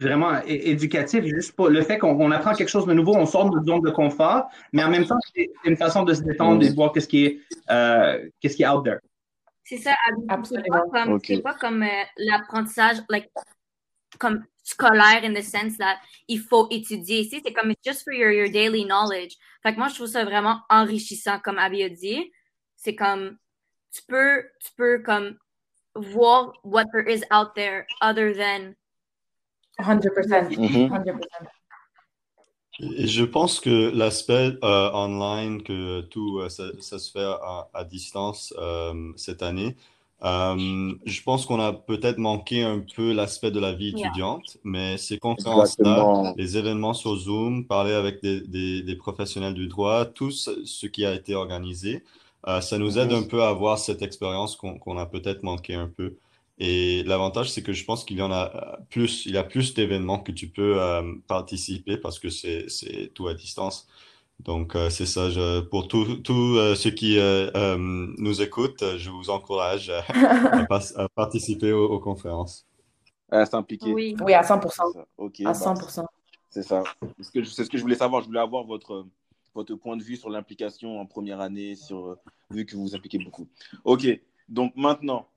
[0.00, 3.56] vraiment éducatif, juste pour le fait qu'on apprend quelque chose de nouveau, on sort de
[3.56, 6.68] notre zone de confort, mais en même temps, c'est une façon de se détendre et
[6.68, 8.98] de voir qu'est-ce qui est, euh, qu'est-ce qui est out there.
[9.64, 9.94] C'est ça,
[10.28, 11.20] absolument.
[11.24, 13.30] C'est pas comme, euh, l'apprentissage, like,
[14.18, 15.96] comme scolaire in the sense that
[16.28, 17.20] il faut étudier.
[17.20, 19.36] Ici, c'est comme just for your, your daily knowledge.
[19.62, 22.32] Fait que moi, je trouve ça vraiment enrichissant, comme Abby a dit.
[22.76, 23.38] C'est comme,
[23.92, 25.36] tu peux, tu peux comme
[25.96, 28.74] voir what there is out there other than
[29.80, 30.54] 100%.
[30.54, 30.90] 100%.
[32.80, 37.30] Et je pense que l'aspect euh, online, que tout euh, ça, se fait
[37.74, 39.76] à, distance euh, cette année,
[40.22, 45.18] je pense qu'on a peut-être manqué un peu l'aspect de la vie étudiante, mais ces
[45.18, 50.86] conférences-là, les événements sur Zoom, parler avec des, des, des, professionnels du droit, tout ce
[50.86, 52.04] qui a été organisé,
[52.48, 55.88] euh, ça nous aide un peu à avoir cette expérience qu'on a peut-être manqué un
[55.88, 56.16] peu.
[56.58, 59.44] Et l'avantage, c'est que je pense qu'il y en a euh, plus, il y a
[59.44, 63.86] plus d'événements que tu peux euh, participer parce que c'est tout à distance.
[64.40, 65.30] Donc, c'est ça.
[65.30, 66.20] Je, pour tous
[66.74, 67.16] ceux qui
[68.18, 72.66] nous écoutent, je vous encourage à, participer aux, conférences.
[73.30, 73.92] À s'impliquer.
[73.92, 74.16] Oui.
[74.24, 75.04] oui, à 100%.
[75.46, 75.96] à 100%.
[75.96, 76.06] Bah,
[76.50, 76.82] c'est ça.
[77.20, 78.20] C'est ce que je voulais savoir.
[78.22, 79.06] Je voulais avoir votre,
[79.54, 82.18] votre point de vue sur l'implication en première année, sur, euh,
[82.50, 83.48] vu que vous vous impliquez beaucoup.
[83.84, 84.06] Ok,
[84.48, 85.28] donc maintenant,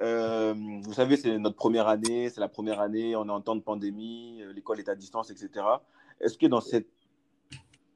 [0.00, 3.56] euh, vous savez, c'est notre première année, c'est la première année, on est en temps
[3.56, 5.64] de pandémie, euh, l'école est à distance, etc.
[6.20, 6.88] Est-ce que dans cette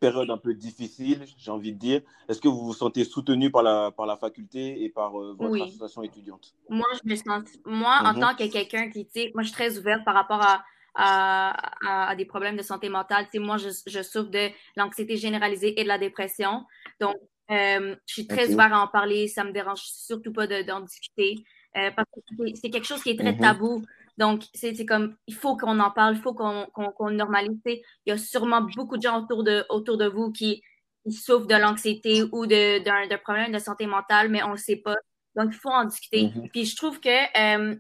[0.01, 3.63] période un peu difficile, j'ai envie de dire, est-ce que vous vous sentez soutenu par
[3.63, 6.57] la, par la faculté et par votre association étudiante?
[6.69, 8.21] Moi, je me sens, moi, en mhm.
[8.21, 12.25] tant que quelqu'un qui, tu moi, je suis très ouverte par rapport à à, des
[12.25, 13.27] problèmes de santé mentale.
[13.33, 16.65] Tu moi, je, je souffre de l'anxiété généralisée et de la dépression.
[17.01, 17.17] Donc,
[17.51, 19.29] euh, je suis très ouverte à en parler.
[19.29, 21.45] Ça me dérange surtout pas d'en discuter.
[21.77, 23.41] Euh, parce que c'est quelque chose qui est très mm-hmm.
[23.41, 23.85] tabou.
[24.19, 27.59] Donc, c'est comme, il faut qu'on en parle, il faut qu'on normalise.
[27.67, 30.63] Il y a sûrement beaucoup de gens autour de, autour de vous qui
[31.09, 34.97] souffrent de l'anxiété ou d'un problème de santé mentale, mais on ne le sait pas.
[35.35, 36.25] Donc, il faut en discuter.
[36.25, 36.51] Mm-hmm.
[36.51, 37.75] Puis je trouve que euh,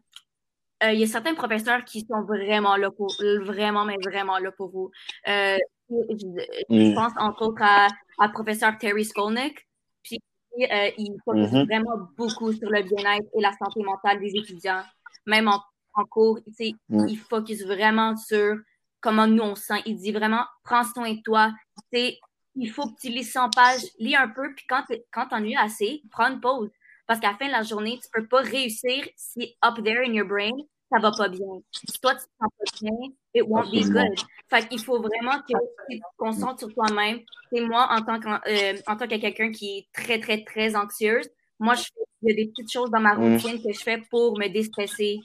[0.84, 3.14] euh, il y a certains professeurs qui sont vraiment là pour
[3.44, 4.90] vraiment, mais vraiment là pour vous.
[5.28, 5.56] Euh,
[5.90, 6.26] je,
[6.68, 6.94] mm.
[6.94, 9.66] pense entre autres à, à professeur Terry Skolnick.
[10.02, 10.18] Puis
[10.56, 11.66] il focus mm-hmm.
[11.66, 14.82] vraiment beaucoup sur le bien-être et la santé mentale des étudiants.
[15.26, 15.62] Même en,
[15.94, 17.08] en cours, mm.
[17.08, 18.56] il focus vraiment sur
[19.00, 19.82] comment nous on sent.
[19.86, 21.52] Il dit vraiment, prends soin de toi.
[21.92, 25.58] il faut que tu lis 100 pages, lis un peu, puis quand, quand tu en
[25.58, 26.70] as assez, prends une pause.
[27.06, 30.04] Parce qu'à la fin de la journée, tu ne peux pas réussir si up there
[30.06, 30.52] in your brain,
[30.92, 31.46] ça va pas bien.
[31.72, 32.96] Si toi, tu te sens pas bien,
[33.34, 34.14] it won't be good.
[34.50, 35.54] Fait qu'il faut vraiment que
[35.90, 37.20] tu te concentres sur toi-même.
[37.52, 40.76] Et moi, en tant, que, euh, en tant que quelqu'un qui est très, très, très
[40.76, 41.28] anxieuse,
[41.58, 41.84] moi, je
[42.24, 43.34] il y a des petites choses dans ma mm.
[43.34, 45.18] routine que je fais pour me déstresser.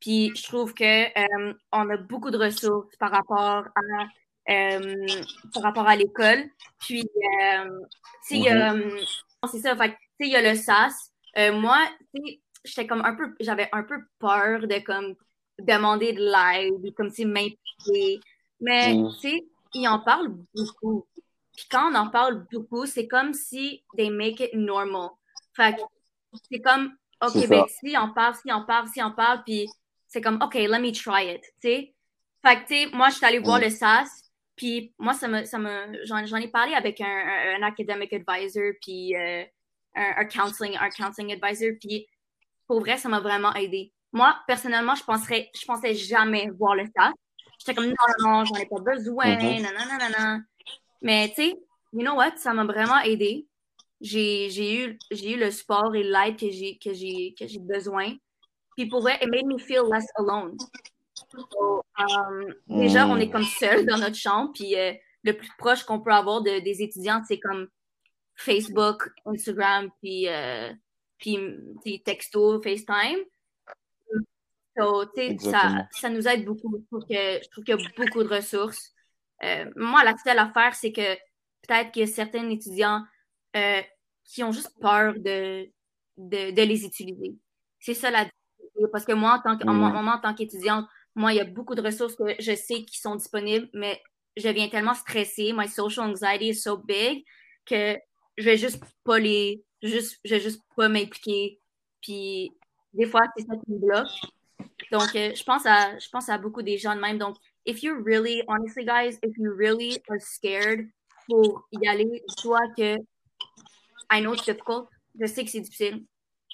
[0.00, 5.06] Puis je trouve que euh, on a beaucoup de ressources par rapport à euh,
[5.54, 6.44] par rapport à l'école.
[6.78, 9.06] Puis mm-hmm.
[9.50, 11.10] c'est ça, fait il y a le SAS,
[11.54, 11.78] moi,
[12.64, 15.14] j'étais comme un peu, j'avais un peu peur de comme
[15.58, 18.20] demander de l'aide, comme si m'impliquer.
[18.60, 19.10] Mais mm.
[19.20, 19.44] tu sais,
[19.74, 21.06] ils en parlent beaucoup.
[21.56, 25.10] Puis quand on en parle beaucoup, c'est comme si they make it normal.
[25.54, 25.76] Fait
[26.50, 29.68] c'est comme, OK, ben si on parle, si on parle, si on parle, puis
[30.08, 31.94] c'est comme, OK, let me try it, tu sais.
[32.44, 33.64] Fait que, tu sais, moi, je suis allée voir mm.
[33.64, 38.12] le SAS, puis moi, ça me, ça me, j'en, ai parlé avec un, un, academic
[38.12, 39.44] advisor, puis euh,
[39.94, 41.72] un, counseling, un counseling advisor.
[41.80, 42.06] Puis
[42.66, 43.92] pour vrai, ça m'a vraiment aidé.
[44.12, 47.12] Moi, personnellement, je penserais, je pensais jamais voir le SAS.
[47.58, 50.42] J'étais comme non, non, j'en ai pas besoin, -hmm.
[51.00, 51.48] Mais tu sais,
[51.92, 53.46] you know what, ça m'a vraiment aidé.
[54.00, 54.48] J'ai
[54.84, 58.16] eu, eu le support et l'aide que j'ai que j'ai besoin.
[58.76, 60.56] Puis pour vrai, it made me feel less alone.
[61.34, 66.00] Um, déjà, on est comme seul dans notre chambre, puis euh, le plus proche qu'on
[66.00, 67.68] peut avoir de, des étudiants, c'est comme
[68.34, 70.72] Facebook, Instagram, puis, euh,
[71.22, 73.24] puis, texto, FaceTime.
[74.76, 75.04] So,
[75.38, 76.74] ça, ça nous aide beaucoup.
[76.78, 78.92] Je trouve, qu'il y a beaucoup de ressources.
[79.44, 81.14] Euh, moi, la seule affaire, c'est que
[81.62, 83.02] peut-être qu'il y a certains étudiants
[83.54, 83.82] euh,
[84.24, 85.68] qui ont juste peur de,
[86.16, 87.36] de, les utiliser.
[87.80, 88.26] C'est ça la
[88.90, 90.08] Parce que moi, en tant, mm.
[90.08, 93.16] en tant qu'étudiante, moi, il y a beaucoup de ressources que je sais qui sont
[93.16, 94.00] disponibles, mais
[94.36, 95.52] je viens tellement stressée.
[95.52, 97.24] My social anxiety is so big
[97.66, 97.98] que
[98.36, 99.64] je vais juste pas les.
[99.82, 101.60] Juste, je vais juste pas m'impliquer.
[102.00, 102.52] Puis
[102.92, 104.08] des fois, c'est ça qui me bloque.
[104.90, 107.18] Donc, euh, je, pense à, je pense à beaucoup des gens de même.
[107.18, 110.88] Donc, if you really, honestly, guys, if you really are scared
[111.26, 112.96] pour y aller, soit que
[114.10, 116.04] I know it's difficult, je sais que c'est difficile.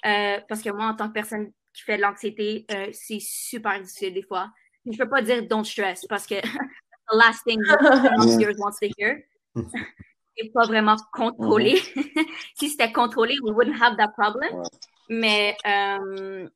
[0.05, 3.79] Euh, parce que moi, en tant que personne qui fait de l'anxiété, euh, c'est super
[3.81, 4.49] difficile des fois.
[4.85, 6.35] Je peux pas dire don't stress parce que
[7.11, 9.23] the last thing that wants to hear.
[10.53, 11.81] pas vraiment contrôlé.
[11.95, 12.03] Mhm.
[12.55, 14.63] si c'était contrôlé, we wouldn't have that problem.
[15.09, 16.49] Mais, um,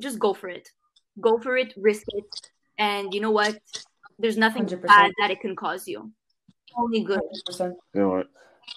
[0.00, 0.68] just go for it.
[1.18, 2.52] Go for it, risk it.
[2.78, 3.56] And you know what?
[4.18, 4.86] There's nothing 100%.
[4.86, 6.10] bad that it can cause you.
[6.76, 7.20] Only good.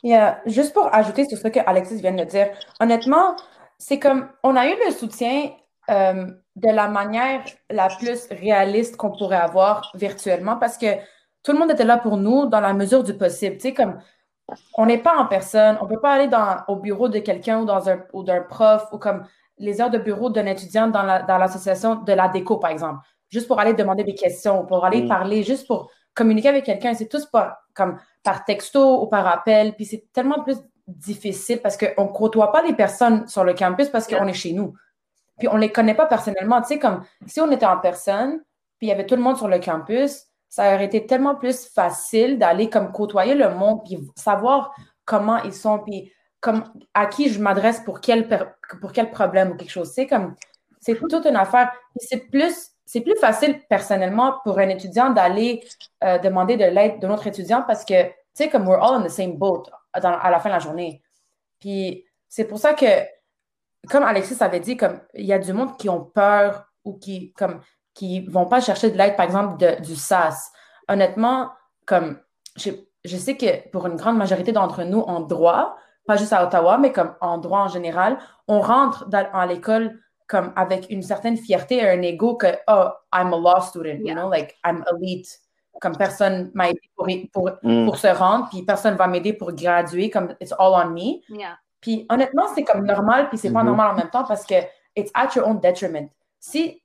[0.04, 0.42] Yeah.
[0.46, 3.36] Juste pour ajouter sur ce que Alexis vient de dire, honnêtement,
[3.78, 5.52] c'est comme on a eu le soutien
[5.90, 10.88] euh, de la manière la plus réaliste qu'on pourrait avoir virtuellement parce que
[11.44, 13.58] tout le monde était là pour nous dans la mesure du possible.
[13.58, 14.00] Tu sais, comme
[14.76, 17.62] on n'est pas en personne, on ne peut pas aller dans, au bureau de quelqu'un
[17.62, 19.26] ou, dans un, ou d'un prof ou comme
[19.58, 23.60] les heures de bureau d'un étudiant dans, l'association de la déco, par exemple, juste pour
[23.60, 25.08] aller demander des questions, pour aller mm.
[25.08, 26.94] parler, juste pour communiquer avec quelqu'un.
[26.94, 29.74] C'est tous par, comme par texto ou par appel.
[29.76, 33.90] Puis c'est tellement plus difficile parce qu'on ne côtoie pas les personnes sur le campus
[33.90, 34.74] parce qu'on est chez nous.
[35.38, 36.62] Puis on ne les connaît pas personnellement.
[36.62, 38.42] Tu sais, comme si on était en personne,
[38.78, 41.68] puis il y avait tout le monde sur le campus, ça aurait été tellement plus
[41.68, 46.64] facile d'aller comme côtoyer le monde, puis savoir comment ils sont, puis comme,
[46.94, 48.30] à qui je m'adresse pour quel,
[48.80, 49.92] pour quel problème ou quelque chose.
[49.94, 50.34] C'est comme,
[50.80, 51.74] c'est toute une affaire.
[51.98, 55.62] C'est plus, c'est plus facile personnellement pour un étudiant d'aller
[56.06, 59.04] euh, demander de l'aide d'un autre étudiant parce que, tu sais, comme we're all in
[59.04, 61.04] the same boat à la fin de la journée.
[61.60, 62.86] Puis c'est pour ça que,
[63.90, 67.34] comme Alexis avait dit, comme il y a du monde qui ont peur ou qui,
[67.34, 67.60] comme,
[67.96, 70.52] qui vont pas chercher de l'aide, par exemple, du SAS.
[70.88, 71.50] Honnêtement,
[71.88, 72.20] comme
[72.56, 72.70] je,
[73.04, 76.78] je, sais que pour une grande majorité d'entre nous en droit, pas juste à Ottawa,
[76.78, 81.38] mais comme en droit en général, on rentre dans, à l'école comme avec une certaine
[81.38, 85.28] fierté et un ego que, oh, I'm a law student, you know, like I'm elite.
[85.82, 87.86] Comme personne m'a aidé pour, pour, mm.
[87.86, 91.22] pour, se rendre, puis personne va m'aider pour graduer, comme it's all on me.
[91.82, 93.66] Puis honnêtement, c'est comme normal, puis c'est pas mm-hmm.
[93.66, 94.56] normal en même temps parce que
[94.96, 96.10] it's at your own detriment.
[96.40, 96.82] Si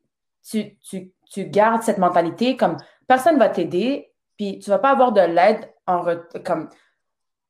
[0.49, 2.77] tu, tu, tu gardes cette mentalité comme
[3.07, 6.05] personne ne va t'aider, puis tu ne vas pas avoir de l'aide en
[6.45, 6.69] comme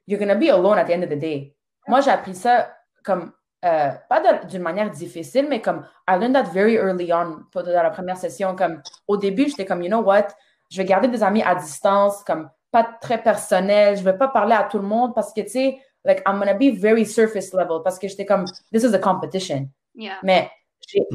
[0.06, 1.54] you're to be alone at the end of the day.
[1.86, 2.74] Moi, j'ai appris ça
[3.04, 3.32] comme,
[3.64, 7.90] euh, pas d'une manière difficile, mais comme, I learned that very early on, dans la
[7.90, 8.56] première session.
[8.56, 10.28] Comme, au début, j'étais comme, you know what,
[10.70, 14.54] je vais garder des amis à distance, comme, pas très personnel, je vais pas parler
[14.54, 17.80] à tout le monde parce que, tu sais, like, I'm gonna be very surface level
[17.82, 19.68] parce que j'étais comme, this is a competition.
[19.94, 20.18] Yeah.
[20.22, 20.50] Mais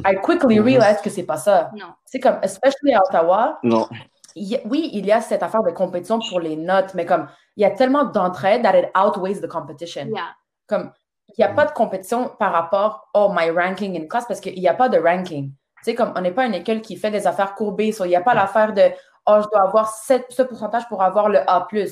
[0.06, 1.72] I quickly realized que c'est pas ça.
[1.76, 1.94] Non.
[2.06, 3.88] C'est comme, especially à Ottawa, Non.
[4.36, 7.06] il y a- oui, il y a cette affaire de compétition pour les notes, mais
[7.06, 10.08] comme, il y a tellement d'entraide that it outweighs the competition.
[10.08, 10.36] Yeah.
[10.68, 10.92] Comme,
[11.30, 14.60] il n'y a pas de compétition par rapport au my ranking in class parce qu'il
[14.60, 15.52] n'y a pas de ranking.
[15.52, 18.10] Tu sais, comme, on n'est pas une école qui fait des affaires courbées, so il
[18.10, 18.92] n'y a pas l'affaire de,
[19.28, 21.68] oh, je dois avoir ce pourcentage pour avoir le A+.
[21.72, 21.88] Tu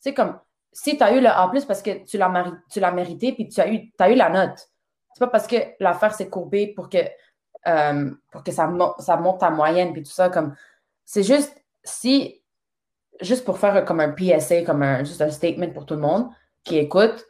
[0.00, 0.38] sais, comme,
[0.72, 3.48] si tu as eu le A+, parce que tu l'as mari- tu l'as mérité, puis
[3.48, 4.58] tu as eu, as eu la note.
[5.18, 6.98] C'est pas parce que l'affaire s'est courbée pour que,
[7.66, 10.54] euh, pour que ça, mo- ça monte ta moyenne, puis tout ça, comme,
[11.04, 11.52] c'est juste,
[11.82, 12.40] si,
[13.20, 16.28] juste pour faire comme un PSA, comme un, juste un statement pour tout le monde
[16.62, 17.24] qui écoute,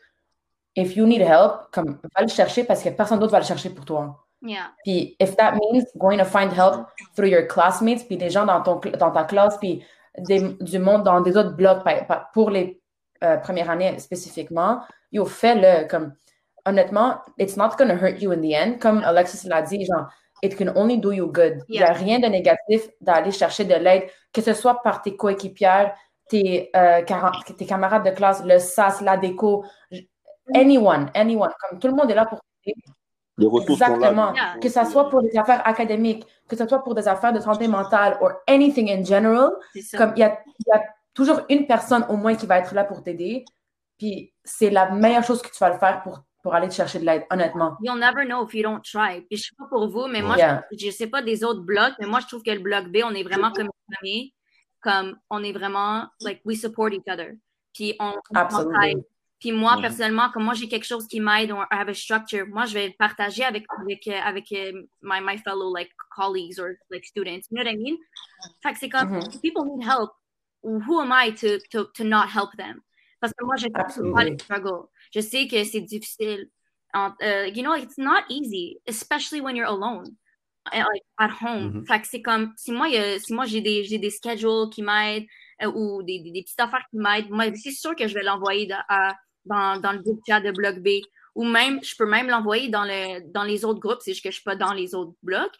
[0.76, 3.70] if you need help, comme, va le chercher parce que personne d'autre va le chercher
[3.70, 4.22] pour toi.
[4.42, 4.70] Yeah.
[4.84, 8.60] Puis, if that means going to find help through your classmates, puis des gens dans,
[8.60, 9.82] ton, dans ta classe, puis
[10.18, 11.82] des- du monde dans des autres blocs
[12.34, 12.80] pour les
[13.24, 15.88] euh, premières années spécifiquement, yo, fais-le.
[15.88, 16.12] Comme,
[16.68, 18.78] honnêtement, it's not going to hurt you in the end.
[18.78, 20.08] Comme Alexis l'a dit, genre,
[20.42, 21.62] it can only do you good.
[21.68, 25.16] Il n'y a rien de négatif d'aller chercher de l'aide, que ce soit par tes
[25.16, 25.94] coéquipières,
[26.28, 27.02] tes, euh,
[27.56, 29.64] tes camarades de classe, le SAS, la déco,
[30.54, 31.50] anyone, anyone.
[31.68, 32.76] Comme tout le monde est là pour t'aider.
[33.38, 34.10] Les ressources sont là.
[34.10, 34.32] Exactement.
[34.60, 37.68] Que ça soit pour des affaires académiques, que ce soit pour des affaires de santé
[37.68, 39.52] mentale, or anything in general,
[39.96, 40.82] comme il y a, il y a
[41.14, 43.44] toujours une personne au moins qui va être là pour t'aider.
[43.96, 47.00] Puis c'est la meilleure chose que tu vas le faire pour, pour aller te chercher
[47.00, 47.76] de l'aide, honnêtement.
[47.82, 49.22] You'll never know if you don't try.
[49.28, 50.64] Puis je sais pas pour vous, mais moi, Yeah.
[50.72, 52.98] je, je sais pas des autres blocs, mais moi, je trouve que le bloc B,
[53.04, 54.34] on est vraiment comme une famille.
[54.80, 57.32] Comme on est vraiment, like, we support each other.
[57.74, 59.02] Puis on, on.
[59.40, 62.44] Puis moi, personnellement, comme moi, j'ai quelque chose qui m'aide, or I have a structure,
[62.46, 64.72] moi, je vais le partager avec, avec, euh, avec euh,
[65.02, 67.46] my, my fellow, like, colleagues or, like, students.
[67.50, 67.96] You know what I mean?
[68.62, 69.28] Fait que c'est comme, Mhm.
[69.34, 70.10] if people need help,
[70.64, 72.80] who am I to, to, to not help them?
[73.20, 74.88] Parce que moi, je sais pas les struggles.
[75.14, 76.48] Je sais que c'est difficile.
[76.94, 80.16] Euh, you know, it's not easy, especially when you're alone,
[80.72, 81.72] uh, like, at home.
[81.72, 81.86] Mhm.
[81.86, 85.26] Fait que c'est comme, si moi, si moi j'ai des, des schedules qui m'aident
[85.62, 88.22] euh, ou des, des, des petites affaires qui m'aident, moi, c'est sûr que je vais
[88.22, 89.12] l'envoyer dans,
[89.44, 91.00] dans, dans le groupe chat de Bloc B.
[91.34, 94.30] Ou même, je peux même l'envoyer dans, le, dans les autres groupes, c'est juste que
[94.30, 95.54] je suis pas dans les autres blocs.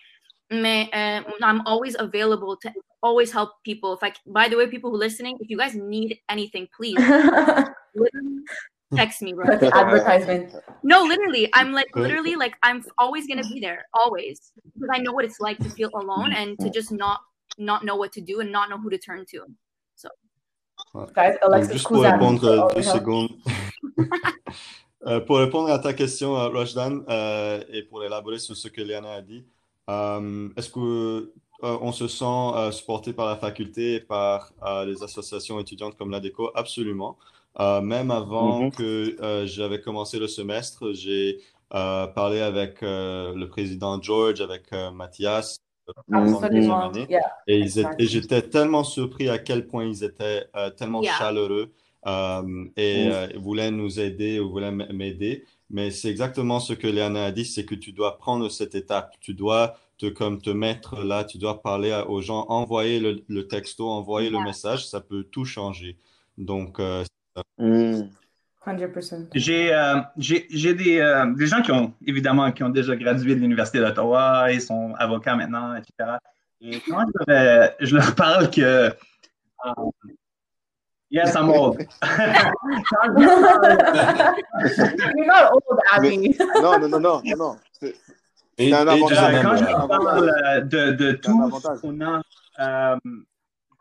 [0.50, 2.70] Mais euh, I'm always available to
[3.02, 3.96] always help people.
[4.00, 6.96] Fait que, by the way, people who are listening, if you guys need anything, please
[8.94, 9.46] text me, bro.
[9.46, 10.54] Advertisement.
[10.82, 15.12] No, literally, I'm like literally like I'm always gonna be there, always, because I know
[15.12, 17.20] what it's like to feel alone and to just not
[17.58, 19.44] not know what to do and not know who to turn to.
[21.14, 23.30] Guys, Donc, Alexis juste pour répondre deux secondes.
[25.06, 28.80] Euh, pour répondre à ta question, euh, Rojdan, euh, et pour élaborer sur ce que
[28.80, 29.46] Liana a dit,
[29.88, 34.84] euh, est-ce que euh, on se sent euh, supporté par la faculté et par euh,
[34.84, 36.50] les associations étudiantes comme l'ADECO?
[36.54, 37.16] Absolument.
[37.60, 38.70] Euh, même avant Mhm.
[38.72, 41.38] que euh, j'avais commencé le semestre, j'ai
[41.74, 45.58] euh, parlé avec euh, le président George, avec euh, Mathias,
[46.12, 46.80] Absolument.
[46.90, 47.06] année.
[47.10, 47.20] Yeah.
[47.46, 48.00] Et, ils étaient- Exact.
[48.00, 51.12] et j'étais tellement surpris à quel point ils étaient euh, tellement Yeah.
[51.18, 51.72] chaleureux
[52.06, 53.10] euh, et Mm.
[53.12, 55.44] euh, ils voulaient nous aider ou voulaient m'aider.
[55.68, 59.14] Mais c'est exactement ce que Léana a dit, c'est que tu dois prendre cette étape.
[59.20, 63.22] Tu dois te, comme te mettre là, tu dois parler à- aux gens, envoyer le,
[63.28, 65.98] le texto, envoyer le message, ça peut tout changer.
[66.38, 67.04] Donc, euh,
[67.58, 68.02] Hmm.
[68.66, 69.28] 100%.
[69.34, 73.34] J'ai euh, j'ai j'ai des, euh, des gens qui ont, évidemment, qui ont déjà gradué
[73.34, 76.18] de l'Université d'Ottawa, ils sont avocats maintenant, etc.
[76.60, 78.60] Et quand je, leur- je leur parle que.
[78.60, 78.92] euh,
[81.10, 81.78] yes, I'm old.
[85.16, 86.36] You're not old, Abby.
[86.62, 87.56] Non, non, non, non, non.
[87.80, 87.94] C'est-
[88.58, 89.18] C'est un avantage.
[89.34, 92.20] Euh, quand je euh, leur parle euh, de, de tout ce qu'on a
[92.58, 92.96] euh,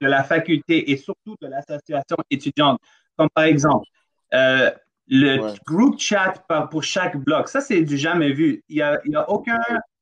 [0.01, 2.79] de la faculté et surtout de l'association étudiante,
[3.17, 3.85] comme par exemple
[4.33, 4.71] euh,
[5.07, 5.53] le Ouais.
[5.65, 8.63] group chat par- pour chaque bloc, ça c'est du jamais vu.
[8.69, 9.59] Il n'y a, il y a aucun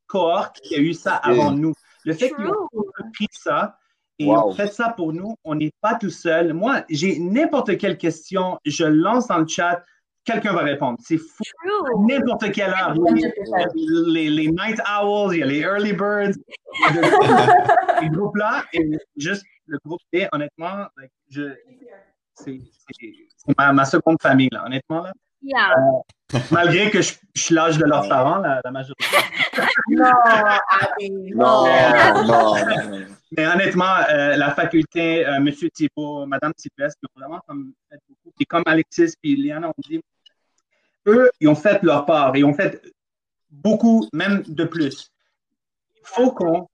[0.07, 1.73] cohorte qui a eu ça avant nous.
[2.05, 2.67] Le fait qu'ils ont
[3.13, 3.77] pris ça
[4.17, 4.49] et Wow.
[4.49, 6.53] ont fait ça pour nous, on n'est pas tout seul.
[6.53, 9.83] Moi, j'ai n'importe quelle question, je lance dans le chat,
[10.23, 10.97] quelqu'un va répondre.
[11.01, 11.43] C'est fou.
[12.07, 12.95] N'importe quelle heure.
[12.95, 14.11] Il y a 100%.
[14.13, 16.33] les, les night owls, il y a les early birds,
[16.89, 17.07] il y a de-
[18.01, 21.53] ces groupes-là, et juste le groupe B, honnêtement, like, je,
[22.45, 25.01] c'est, ma, ma seconde famille, là, honnêtement.
[25.01, 25.13] Là.
[25.41, 25.75] Yeah.
[26.51, 29.05] Malgré que je, je suis l'âge de leurs parents, la, la majorité.
[29.89, 31.31] No, Abby.
[31.35, 32.13] Non, Yeah.
[32.13, 33.05] non, non, non.
[33.37, 35.51] Mais honnêtement, euh, la faculté, euh, M.
[35.73, 39.73] Thibault, Mme Sylvestre, qui ont vraiment comme, fait beaucoup puis comme Alexis et Liana ont
[39.77, 40.01] dit,
[41.07, 42.81] eux, ils ont fait leur part, ils ont fait
[43.49, 45.11] beaucoup, même de plus.
[45.95, 46.67] Il faut qu'on,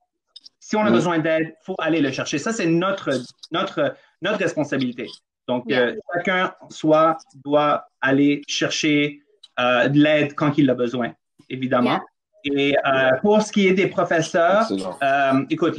[0.58, 2.38] si on a besoin d'aide, il faut aller le chercher.
[2.38, 3.10] Ça, c'est notre,
[3.50, 5.08] notre, notre responsabilité.
[5.48, 9.20] Donc, euh, chacun soit doit aller chercher
[9.58, 11.12] euh, de l'aide quand il a besoin,
[11.48, 12.00] évidemment.
[12.44, 14.66] Et euh, pour ce qui est des professeurs,
[15.48, 15.76] écoute,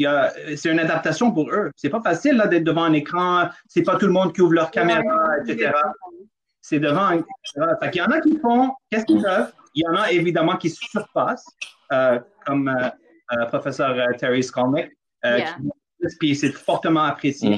[0.56, 1.72] c'est une adaptation pour eux.
[1.76, 3.50] C'est pas facile d'être devant un écran.
[3.68, 5.02] C'est pas tout le monde qui ouvre leur caméra,
[5.46, 5.72] etc.
[6.62, 7.18] C'est devant un.
[7.18, 9.52] Fait il y en a qui font, qu'est-ce qu'ils peuvent?
[9.76, 11.50] Il y en a évidemment qui surpassent,
[12.46, 12.74] comme
[13.32, 14.92] le professeur Terry Skolnick,
[16.20, 17.58] puis c'est fortement apprécié.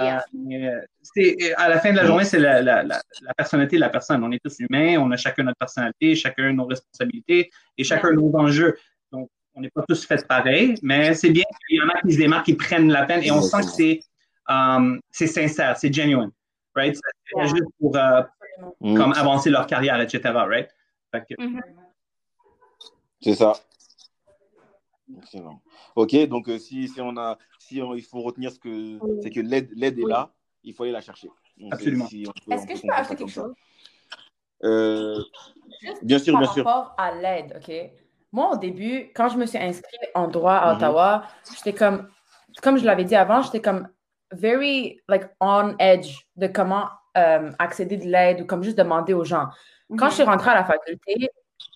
[0.00, 0.82] Mm-hmm.
[1.18, 4.22] Euh, à la fin de la journée, c'est la, la, la, personnalité de la personne.
[4.24, 8.34] On est tous humains, on a chacun notre personnalité, chacun nos responsabilités et chacun nos
[8.36, 8.76] enjeux.
[9.12, 12.12] Donc, on n'est pas tous faits pareil, mais c'est bien qu'il y en a qui
[12.12, 14.00] se démarquent, qui prennent la peine et on sent que c'est
[14.48, 16.30] um, sincère, c'est genuine.
[16.74, 16.96] Right?
[16.96, 18.22] C'est juste pour euh,
[18.80, 18.96] mm.
[18.96, 20.20] comme avancer leur carrière, etc.
[20.34, 20.68] Right?
[21.12, 21.60] Mm-hmm.
[23.20, 23.52] C'est ça.
[25.18, 25.60] Excellent.
[25.96, 27.38] Ok, donc si, si on a
[27.70, 30.32] il faut retenir ce que c'est que l'aide, l'aide est là,
[30.62, 31.28] il faut aller la chercher.
[31.70, 32.06] Absolument.
[32.50, 33.54] Est-ce que je peux ajouter quelque chose
[34.64, 35.22] euh,
[36.02, 36.64] Bien sûr, bien sûr.
[36.64, 37.74] Par rapport à l'aide, OK?
[38.32, 40.76] Moi, au début, quand je me suis inscrite en droit à mhm.
[40.76, 41.24] Ottawa,
[41.56, 42.08] j'étais comme,
[42.62, 43.88] comme je l'avais dit avant, j'étais comme
[44.32, 49.24] very, like, on edge de comment euh, accéder de l'aide ou comme juste demander aux
[49.24, 49.48] gens.
[49.98, 50.30] Quand je suis mhm.
[50.30, 51.28] rentrée à la faculté,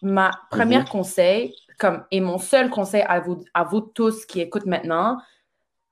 [0.02, 0.88] ma première mhm.
[0.88, 5.18] conseil, comme, et mon seul conseil à vous, à vous tous qui écoutent maintenant,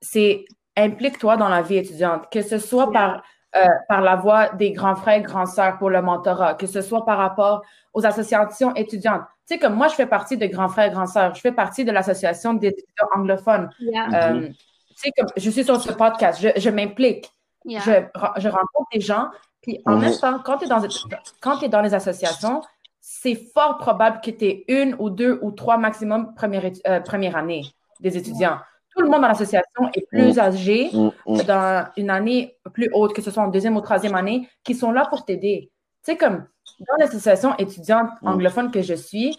[0.01, 0.45] c'est
[0.77, 3.23] implique-toi dans la vie étudiante, que ce soit par,
[3.57, 7.05] euh, par la voie des grands frères, grands sœurs pour le mentorat, que ce soit
[7.05, 7.63] par rapport
[7.93, 9.23] aux associations étudiantes.
[9.47, 11.85] Tu sais, comme moi, je fais partie de grands frères, grands sœurs, je fais partie
[11.85, 13.71] de l'association des étudiants anglophones.
[13.81, 14.55] Euh, tu
[14.95, 17.31] sais, comme je suis sur ce podcast, je, je m'implique,
[17.67, 18.05] je,
[18.39, 19.29] je, rencontre des gens,
[19.61, 22.63] puis en même temps, quand tu es, dans, es dans les associations,
[23.03, 27.37] c'est fort probable que tu es une ou deux ou trois maximum première, euh, première
[27.37, 27.67] année
[28.01, 28.59] des étudiants
[28.95, 30.41] tout le monde dans l'association est plus mm.
[30.41, 31.43] âgé mm, mm.
[31.43, 34.93] dans une année plus haute, que ce soit en deuxième ou troisième année, qui sont
[34.93, 35.71] là pour t'aider.
[36.05, 36.47] Tu sais, comme
[36.81, 39.37] dans l'association étudiante anglophone que je suis,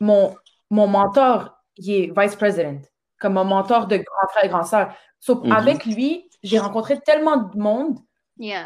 [0.00, 0.34] mon,
[0.70, 2.80] mon mentor, il est vice-president,
[3.20, 4.94] comme mon mentor de grand frère et grand sœur.
[5.26, 5.52] Mm-hmm.
[5.52, 7.98] Avec lui, j'ai rencontré tellement de monde.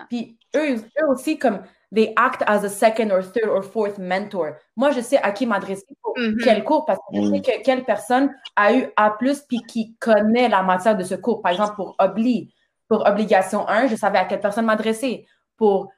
[0.09, 1.63] Puis eux, eux aussi, comme
[1.93, 4.59] they act as a second or third or fourth mentor.
[4.77, 6.43] Moi, je sais à qui m'adresser pour mm-hmm.
[6.43, 7.43] quel cours parce que je sais mm.
[7.43, 9.17] que quelle personne a eu A+,
[9.49, 11.43] puis qui connaît la matière de ce cours.
[11.43, 12.53] Par exemple, pour Obli,
[12.89, 15.27] pour Obligation 1, je savais à quelle personne m'adresser.
[15.57, 15.91] Pour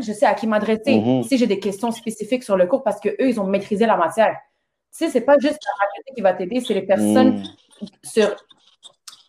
[0.00, 0.98] je sais à qui m'adresser.
[0.98, 1.22] Mm-hmm.
[1.24, 4.36] Si j'ai des questions spécifiques sur le cours parce qu'eux, ils ont maîtrisé la matière.
[4.96, 7.86] Tu sais, c'est pas juste la faculté qui va t'aider, c'est les personnes mm.
[8.02, 8.36] sur,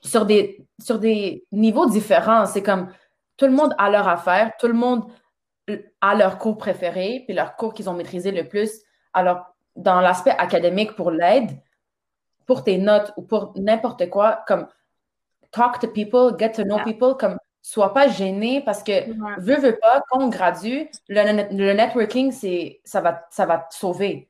[0.03, 2.45] sur, des, sur des niveaux différents.
[2.45, 2.91] C'est comme
[3.37, 5.05] tout le monde a leur affaire, tout le monde
[6.01, 8.81] à leur cours préféré, puis leur cours qu'ils ont maîtrisé le plus.
[9.13, 11.51] Alors, dans l'aspect académique pour l'aide,
[12.45, 14.67] pour tes notes ou pour n'importe quoi, comme
[15.51, 19.09] talk to people, get to know people, comme sois pas gêné parce que
[19.39, 24.29] veux, veux pas, quand on gradue, le, networking, c'est, ça va, ça va te sauver.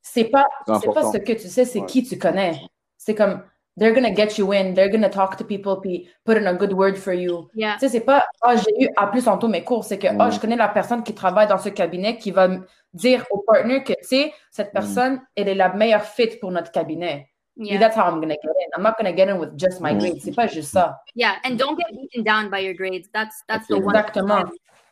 [0.00, 0.46] C'est pas,
[0.80, 2.60] c'est pas ce que tu sais, c'est qui tu connais.
[2.96, 3.42] C'est comme,
[3.76, 6.72] they're gonna get you in, they're gonna talk to people, puis put in a good
[6.72, 7.48] word for you.
[7.54, 10.08] Tu sais, c'est pas, ah, j'ai eu à plus en tout mes cours, c'est que,
[10.18, 12.48] ah, je connais la personne qui travaille dans ce cabinet qui va
[12.92, 14.72] dire au partner que, tu sais, cette mm.
[14.72, 17.28] personne, elle est la meilleure fit pour notre cabinet.
[17.56, 17.78] Yeah.
[17.78, 18.70] that's how I'm gonna get in.
[18.76, 20.00] I'm not gonna get in with just my mm.
[20.00, 20.22] grades.
[20.24, 20.98] C'est pas juste ça.
[21.14, 23.08] Yeah, and don't get beaten down by your grades.
[23.12, 23.94] That's that's the one.
[23.94, 24.50] Exactement.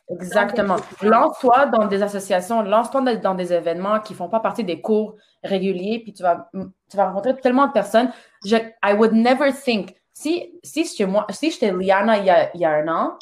[0.09, 0.75] Exactement.
[1.01, 5.15] Lance-toi dans des associations, lance-toi dans des événements qui ne font pas partie des cours
[5.43, 6.49] réguliers, puis tu vas,
[6.89, 8.11] tu vas rencontrer tellement de personnes.
[8.45, 12.53] Je, I would never think, si, si j'étais moi, si j'étais Liana il y, a,
[12.53, 13.17] il y a un an,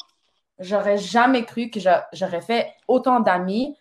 [0.58, 1.80] j'aurais jamais cru que
[2.12, 3.76] j'aurais fait autant d'amis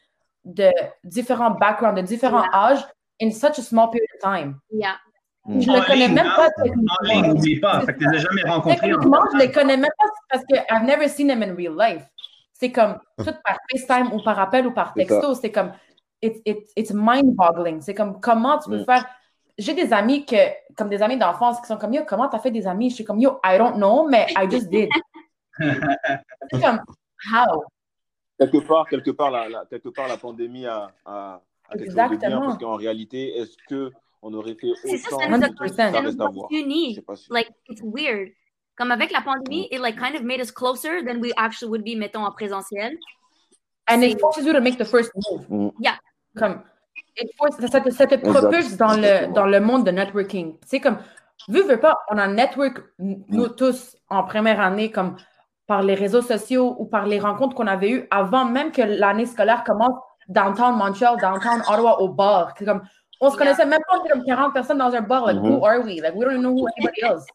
[0.45, 0.69] de
[1.03, 2.85] différents backgrounds, de différents âges
[3.21, 4.59] in such a small period of time.
[4.71, 4.95] Yeah.
[5.47, 6.49] Je ne les connais même pas.
[6.59, 7.81] En ligne, n'oublie pas.
[7.81, 8.79] Fait que tu les as jamais rencontrés.
[8.79, 12.03] Techniquement, je les connais même pas parce que I've never seen them in real life.
[12.61, 15.33] C'est comme tout par FaceTime ou par appel ou par texto.
[15.33, 15.71] C'est comme
[16.21, 17.81] it's, it's, it's mind-boggling.
[17.81, 18.85] C'est comme comment tu peux mm.
[18.85, 19.03] faire?
[19.57, 20.35] J'ai des amis que,
[20.77, 22.91] comme des amis d'enfance qui sont comme Yo, comment tu as fait des amis?
[22.91, 24.89] Je suis comme Yo, I don't know, mais I just did.
[25.57, 26.81] c'est comme
[27.33, 27.63] How?
[28.37, 32.11] Quelque part, quelque part, la, quelque part, la pandémie a, a, a quelque Exactement.
[32.11, 34.81] chose de bien parce qu'en réalité, est-ce qu'on aurait fait autant?
[34.83, 36.99] C'est ça, ça nous a, ça nous a unis.
[37.31, 38.29] Like, it's weird.
[38.77, 41.83] Comme avec la pandémie, it like kind of made us closer than we actually would
[41.83, 42.97] be, mettons, en présentiel.
[43.87, 45.45] And it forces you to make the first move.
[45.49, 45.71] Mm.
[45.79, 45.97] Yeah.
[46.37, 46.61] Comme,
[47.17, 50.55] it forces, ça, te, ça te propulse dans le, dans le monde de networking.
[50.65, 50.97] Sais, comme,
[51.49, 53.55] vu, veux pas, on a network, nous mm.
[53.55, 55.17] tous, en première année, comme
[55.67, 59.25] par les réseaux sociaux ou par les rencontres qu'on avait eues avant même que l'année
[59.25, 59.93] scolaire commence
[60.27, 62.53] downtown Montreal, downtown Ottawa au bar.
[62.57, 62.81] C'est comme,
[63.19, 65.25] on se connaissait même pas, on était comme 40 personnes dans un bar.
[65.25, 65.49] Like, Mhm.
[65.49, 66.01] who are we?
[66.01, 67.25] Like, we don't even know who anybody else.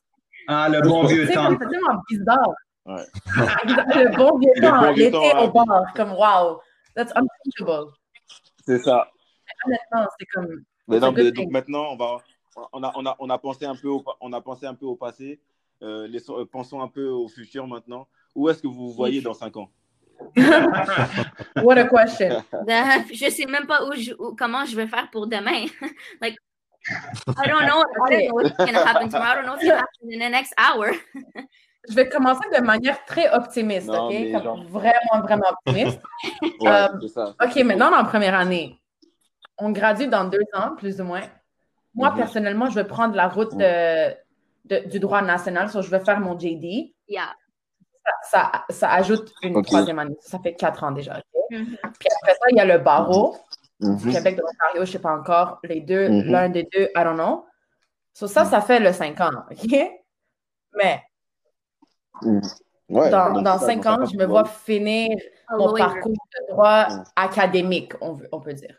[0.49, 1.51] Ah, le bon vieux temps.
[1.59, 2.53] c'est tellement bizarre.
[2.86, 3.05] Ouais.
[3.26, 5.92] le bon vieux temps, bon l'été au bar.
[5.94, 6.61] Comme, wow,
[6.94, 7.92] that's unthinkable.
[8.64, 9.09] C'est ça.
[9.66, 10.49] Honnêtement, c'est comme,
[10.88, 12.18] Mais non, mais donc maintenant, on va,
[12.72, 14.86] on a, on a, on a pensé un peu au, on a pensé un peu
[14.86, 15.40] au passé.
[15.82, 18.07] Euh, laissons- euh, pensons un peu au futur maintenant.
[18.34, 19.68] Où est-ce que vous vous voyez dans 5 ans?
[21.62, 22.42] What a question.
[23.12, 25.66] Je sais même pas où je- où- comment je vais faire pour demain.
[26.22, 26.38] like,
[26.89, 27.82] I don't know.
[28.07, 29.32] I don't know what's going to happen tomorrow.
[29.32, 30.93] I don't know what's going to happen in the next hour.
[31.89, 34.12] Je vais commencer de manière très optimiste, Non, OK?
[34.12, 36.01] mais Comme genre- vraiment, vraiment optimiste.
[36.61, 37.34] Ouais, Euh, ça.
[37.43, 38.80] OK, maintenant, dans la première année,
[39.59, 41.22] on gradue dans deux ans, plus ou moins.
[41.95, 42.16] Moi, Mhm.
[42.16, 44.12] personnellement, je vais prendre la route de,
[44.64, 45.68] de- du droit national.
[45.70, 46.93] So, je vais faire mon JD.
[47.09, 47.32] Yeah.
[48.30, 50.16] Ça, ça ajoute une troisième année.
[50.20, 51.22] Ça fait quatre ans déjà.
[51.51, 51.64] Mhm.
[51.99, 53.37] Puis après ça, il y a le barreau
[53.81, 54.12] du Mhm.
[54.12, 55.59] Québec, de l'Ontario, je ne sais pas encore.
[55.64, 56.22] Les deux, Mhm.
[56.31, 57.47] l'un des deux, I don't know.
[58.14, 59.31] So, ça, ça fait le cinq ans.
[59.51, 59.91] OK?
[60.74, 61.03] Mais
[62.89, 65.18] Ouais, dans, dans ça, cinq donc ça ans, va je me vois finir
[65.51, 67.05] mon parcours de droit Mm.
[67.16, 68.79] académique, on, veut- on peut dire.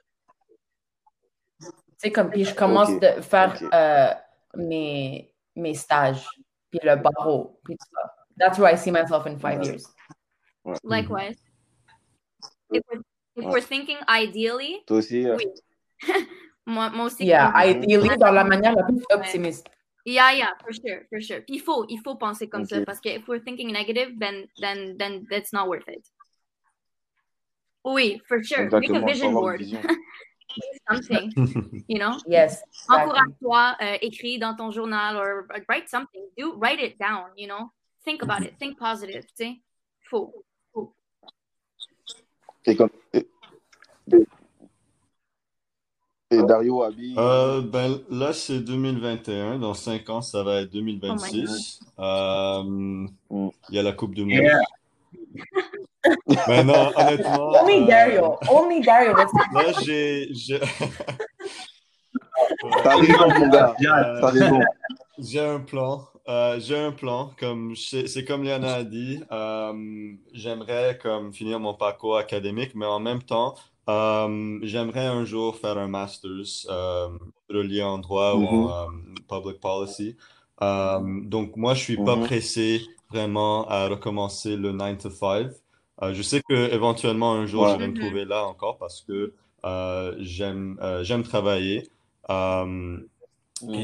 [1.97, 3.69] C'est comme, puis je commence Ok, de faire ok.
[3.73, 4.13] euh,
[4.55, 6.25] mes, mes stages,
[6.71, 8.15] puis le barreau, puis tout ça.
[8.39, 9.83] That's where I see myself in five years.
[10.83, 11.37] Likewise.
[12.69, 12.81] We're,
[13.37, 15.45] if we're thinking ideally, Toi aussi euh, Oui.
[16.65, 17.25] moi, moi aussi.
[17.25, 19.67] Yeah, ideally, dans la manière la plus optimiste.
[20.05, 21.41] Yeah, yeah, for sure, for sure.
[21.41, 22.85] Puis il faut, il faut penser comme ça Ok.
[22.85, 26.07] parce que if we're thinking negative, then, then, then that's not worth it.
[27.83, 28.69] Oui, for sure.
[28.69, 29.61] Make a vision board.
[30.89, 32.17] something, you know?
[32.25, 32.61] Yes.
[32.71, 33.11] exactly.
[33.11, 36.25] Encourage-toi, euh, écris dans ton journal or uh, write something.
[36.37, 37.71] Do write it down, you know?
[38.05, 38.57] Think about it.
[38.59, 39.61] Think positive, tu sais?
[40.09, 40.33] Faut.
[42.67, 43.25] Et, comme, et,
[46.29, 47.15] et Dario Abi.
[47.17, 49.57] Euh, ben, là, c'est 2021.
[49.59, 51.79] Dans 5 ans, ça va être 2026.
[51.99, 53.49] Euh, Mm.
[53.69, 54.31] Il y a la Coupe du Monde.
[54.43, 54.59] Yeah.
[56.47, 57.51] Mais non, honnêtement.
[57.61, 58.35] Only euh, Dario.
[58.49, 59.13] Only Dario.
[59.15, 60.27] That's Là, j'ai.
[60.33, 60.59] j'ai-
[62.83, 63.75] T'as raison, mon gars.
[63.81, 64.59] Euh, T'as raison.
[65.19, 66.03] J'ai un plan.
[66.29, 67.31] Euh, j'ai un plan.
[67.39, 69.23] Comme c'est comme Liana a dit.
[69.31, 73.55] euh, j'aimerais comme finir mon parcours académique, mais en même temps,
[73.89, 77.07] euh, j'aimerais un jour faire un master's euh,
[77.49, 78.87] relié en droit ou en euh,
[79.29, 80.17] public policy.
[80.61, 82.17] Euh, donc moi, je suis pas Mhm.
[82.17, 85.51] pressé vraiment à recommencer le 9 to 5.
[86.01, 87.67] Euh, je sais que éventuellement un jour, Ouais.
[87.67, 87.93] je vais me Mhm.
[87.93, 89.33] trouver là encore parce que
[89.65, 91.89] euh, j'aime euh, j'aime travailler.
[92.29, 92.97] Euh,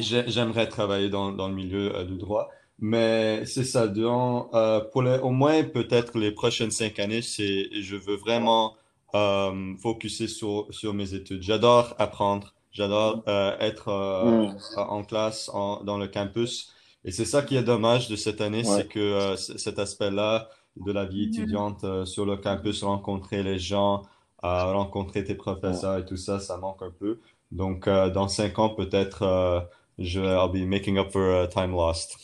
[0.01, 2.49] j'ai- j'aimerais travailler dans, dans le milieu euh, du droit.
[2.79, 7.69] Mais c'est ça, dans, euh, pour les, au moins peut-être les prochaines cinq années, c'est,
[7.81, 8.75] je veux vraiment
[9.15, 11.41] euh, focuser sur, sur mes études.
[11.43, 14.57] J'adore apprendre, j'adore euh, être euh, Mm.
[14.77, 16.73] en classe, en, dans le campus.
[17.05, 18.77] Et c'est ça qui est dommage de cette année, Ouais.
[18.77, 24.03] c'est que cet aspect-là de la vie étudiante sur le campus, rencontrer les gens,
[24.41, 27.19] rencontrer tes professeurs et tout ça, ça manque un peu.
[27.55, 29.59] Donc, euh, dans cinq ans, peut-être, euh,
[29.99, 32.17] je vais I'll be making up for uh, time lost.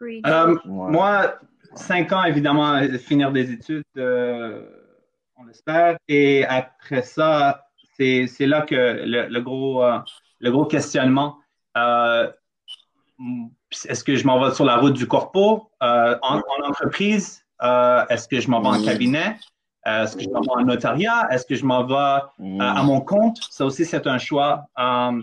[0.00, 0.20] Ouais.
[0.64, 1.34] Moi,
[1.76, 4.66] cinq ans, évidemment, finir des études, euh,
[5.36, 5.96] on l'espère.
[6.08, 7.66] Et après ça,
[7.96, 9.98] c'est c'est là que le, le gros, euh,
[10.40, 11.38] le gros questionnement.
[11.76, 12.30] euh,
[13.88, 17.44] Est-ce que je m'en vais sur la route du corpo euh, en, en entreprise?
[17.62, 19.36] Euh, Est-ce que je m'en vais en cabinet?
[19.86, 21.28] Euh, Est-ce que je m'en vais en notariat?
[21.30, 22.60] Est-ce que je m'en vais Mm.
[22.60, 23.38] à, à mon compte?
[23.50, 24.64] Ça aussi, c'est un choix.
[24.78, 25.20] Euh,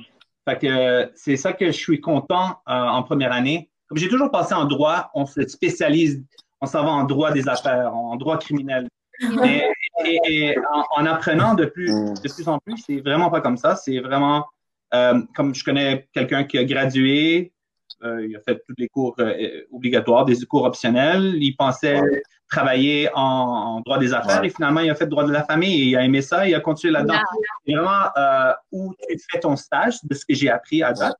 [0.47, 3.69] fait que euh, c'est ça que je suis content euh, en première année.
[3.87, 6.23] Comme j'ai toujours passé en droit, on se spécialise,
[6.61, 8.87] on s'en va en droit des affaires, en droit criminel.
[9.43, 9.63] Et,
[10.05, 12.13] et- et en, en apprenant de plus, Mm.
[12.23, 13.75] de plus en plus, c'est vraiment pas comme ça.
[13.75, 14.45] C'est vraiment
[14.93, 17.53] euh, comme je connais quelqu'un qui a gradué,
[18.03, 21.35] euh, il a fait tous les cours euh, obligatoires, des cours optionnels.
[21.41, 21.99] Il pensait
[22.49, 24.47] travailler en, en droit des affaires Ouais.
[24.47, 26.53] et finalement, il a fait droit de la famille et il a aimé ça, il
[26.55, 27.19] a continué là-dedans.
[27.65, 31.15] C'est vraiment euh, où tu fais ton stage de ce que j'ai appris à date.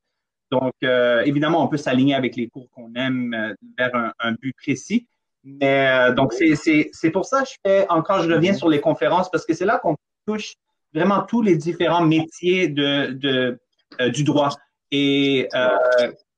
[0.50, 4.32] Donc, euh, évidemment, on peut s'aligner avec les cours qu'on aime euh, vers un, un
[4.32, 5.06] but précis.
[5.44, 8.58] Mais euh, donc, c'est- pour ça que je fais encore, je reviens Mhm.
[8.58, 10.54] sur les conférences parce que c'est là qu'on touche
[10.94, 13.58] vraiment tous les différents métiers de, de,
[14.00, 14.50] euh, du droit.
[14.90, 15.68] Et euh,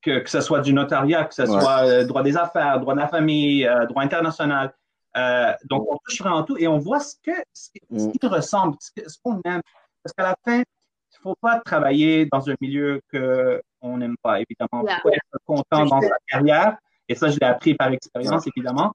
[0.04, 1.48] que, que ce soit du notariat, que ce Ouais.
[1.48, 4.72] soit euh, droit des affaires, droit de la famille, euh, droit international.
[5.16, 8.18] Euh, donc, on touche vraiment tout et on voit ce, que, ce, qui- ce qui
[8.22, 9.62] nous ressemble, ce qu'on aime.
[10.02, 14.40] Parce qu'à la fin, il ne faut pas travailler dans un milieu qu'on n'aime pas,
[14.40, 14.82] évidemment.
[14.84, 14.98] Il Yeah.
[15.02, 16.76] faut être content dans sa carrière.
[17.08, 18.92] Et ça, je l'ai appris par expérience, évidemment.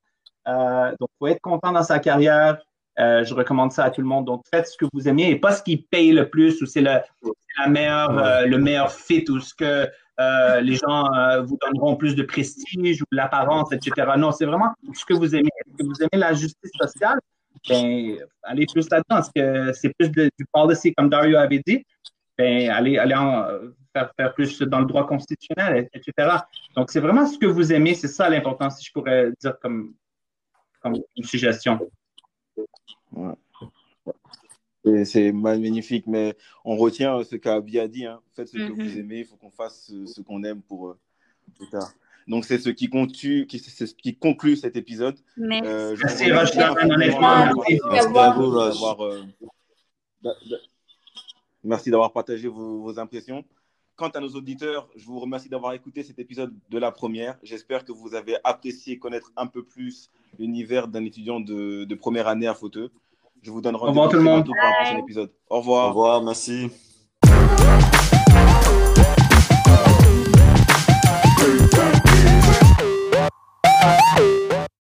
[0.47, 2.57] Euh, donc, il faut être content dans sa carrière.
[2.99, 4.26] Euh, je recommande ça à tout le monde.
[4.26, 6.82] Donc, faites ce que vous aimez et pas ce qui paye le plus ou c'est
[6.82, 6.99] le,
[7.60, 9.88] la meilleure, euh, le meilleur fit ou ce que
[10.20, 14.11] euh, les gens euh, vous donneront plus de prestige ou de l'apparence, etc.
[14.17, 15.49] Non, c'est vraiment ce que vous aimez.
[15.65, 17.20] Est-ce que vous aimez la justice sociale?
[17.67, 19.20] Ben, allez plus là-dedans.
[19.20, 21.86] Est-ce que c'est plus de, du policy, comme Dario avait dit?
[22.38, 23.15] Ben, allez, allez
[23.93, 26.30] faire, faire, plus dans le droit constitutionnel, etc.
[26.76, 27.95] Donc, c'est vraiment ce que vous aimez.
[27.95, 29.93] C'est ça l'important, si je pourrais dire comme,
[30.82, 31.80] comme suggestion.
[33.13, 33.34] Ouais.
[35.06, 38.06] C'est magnifique, mais on retient ce qu'Abi a dit.
[38.06, 38.22] Hein.
[38.34, 38.78] Faites ce mm -hmm.
[38.78, 40.98] que vous aimez, il faut qu'on fasse ce, ce qu'on aime pour euh,
[41.58, 41.92] plus tard.
[42.30, 45.18] Donc, c'est ce qui, conclut, qui, ce qui conclut cet épisode.
[45.36, 45.68] Merci.
[45.68, 45.96] Euh,
[48.72, 49.24] d'avoir euh,
[51.64, 53.44] Merci d'avoir partagé vos, vos, impressions.
[53.96, 57.38] Quant à nos auditeurs, je vous remercie d'avoir écouté cet épisode de la première.
[57.42, 62.28] J'espère que vous avez apprécié connaître un peu plus l'univers d'un étudiant de, de, première
[62.28, 62.92] année à Fauteux.
[63.42, 65.32] Je vous donne rendez-vous pour un prochain épisode.
[65.50, 65.86] Au revoir.
[65.86, 66.70] Au revoir, merci.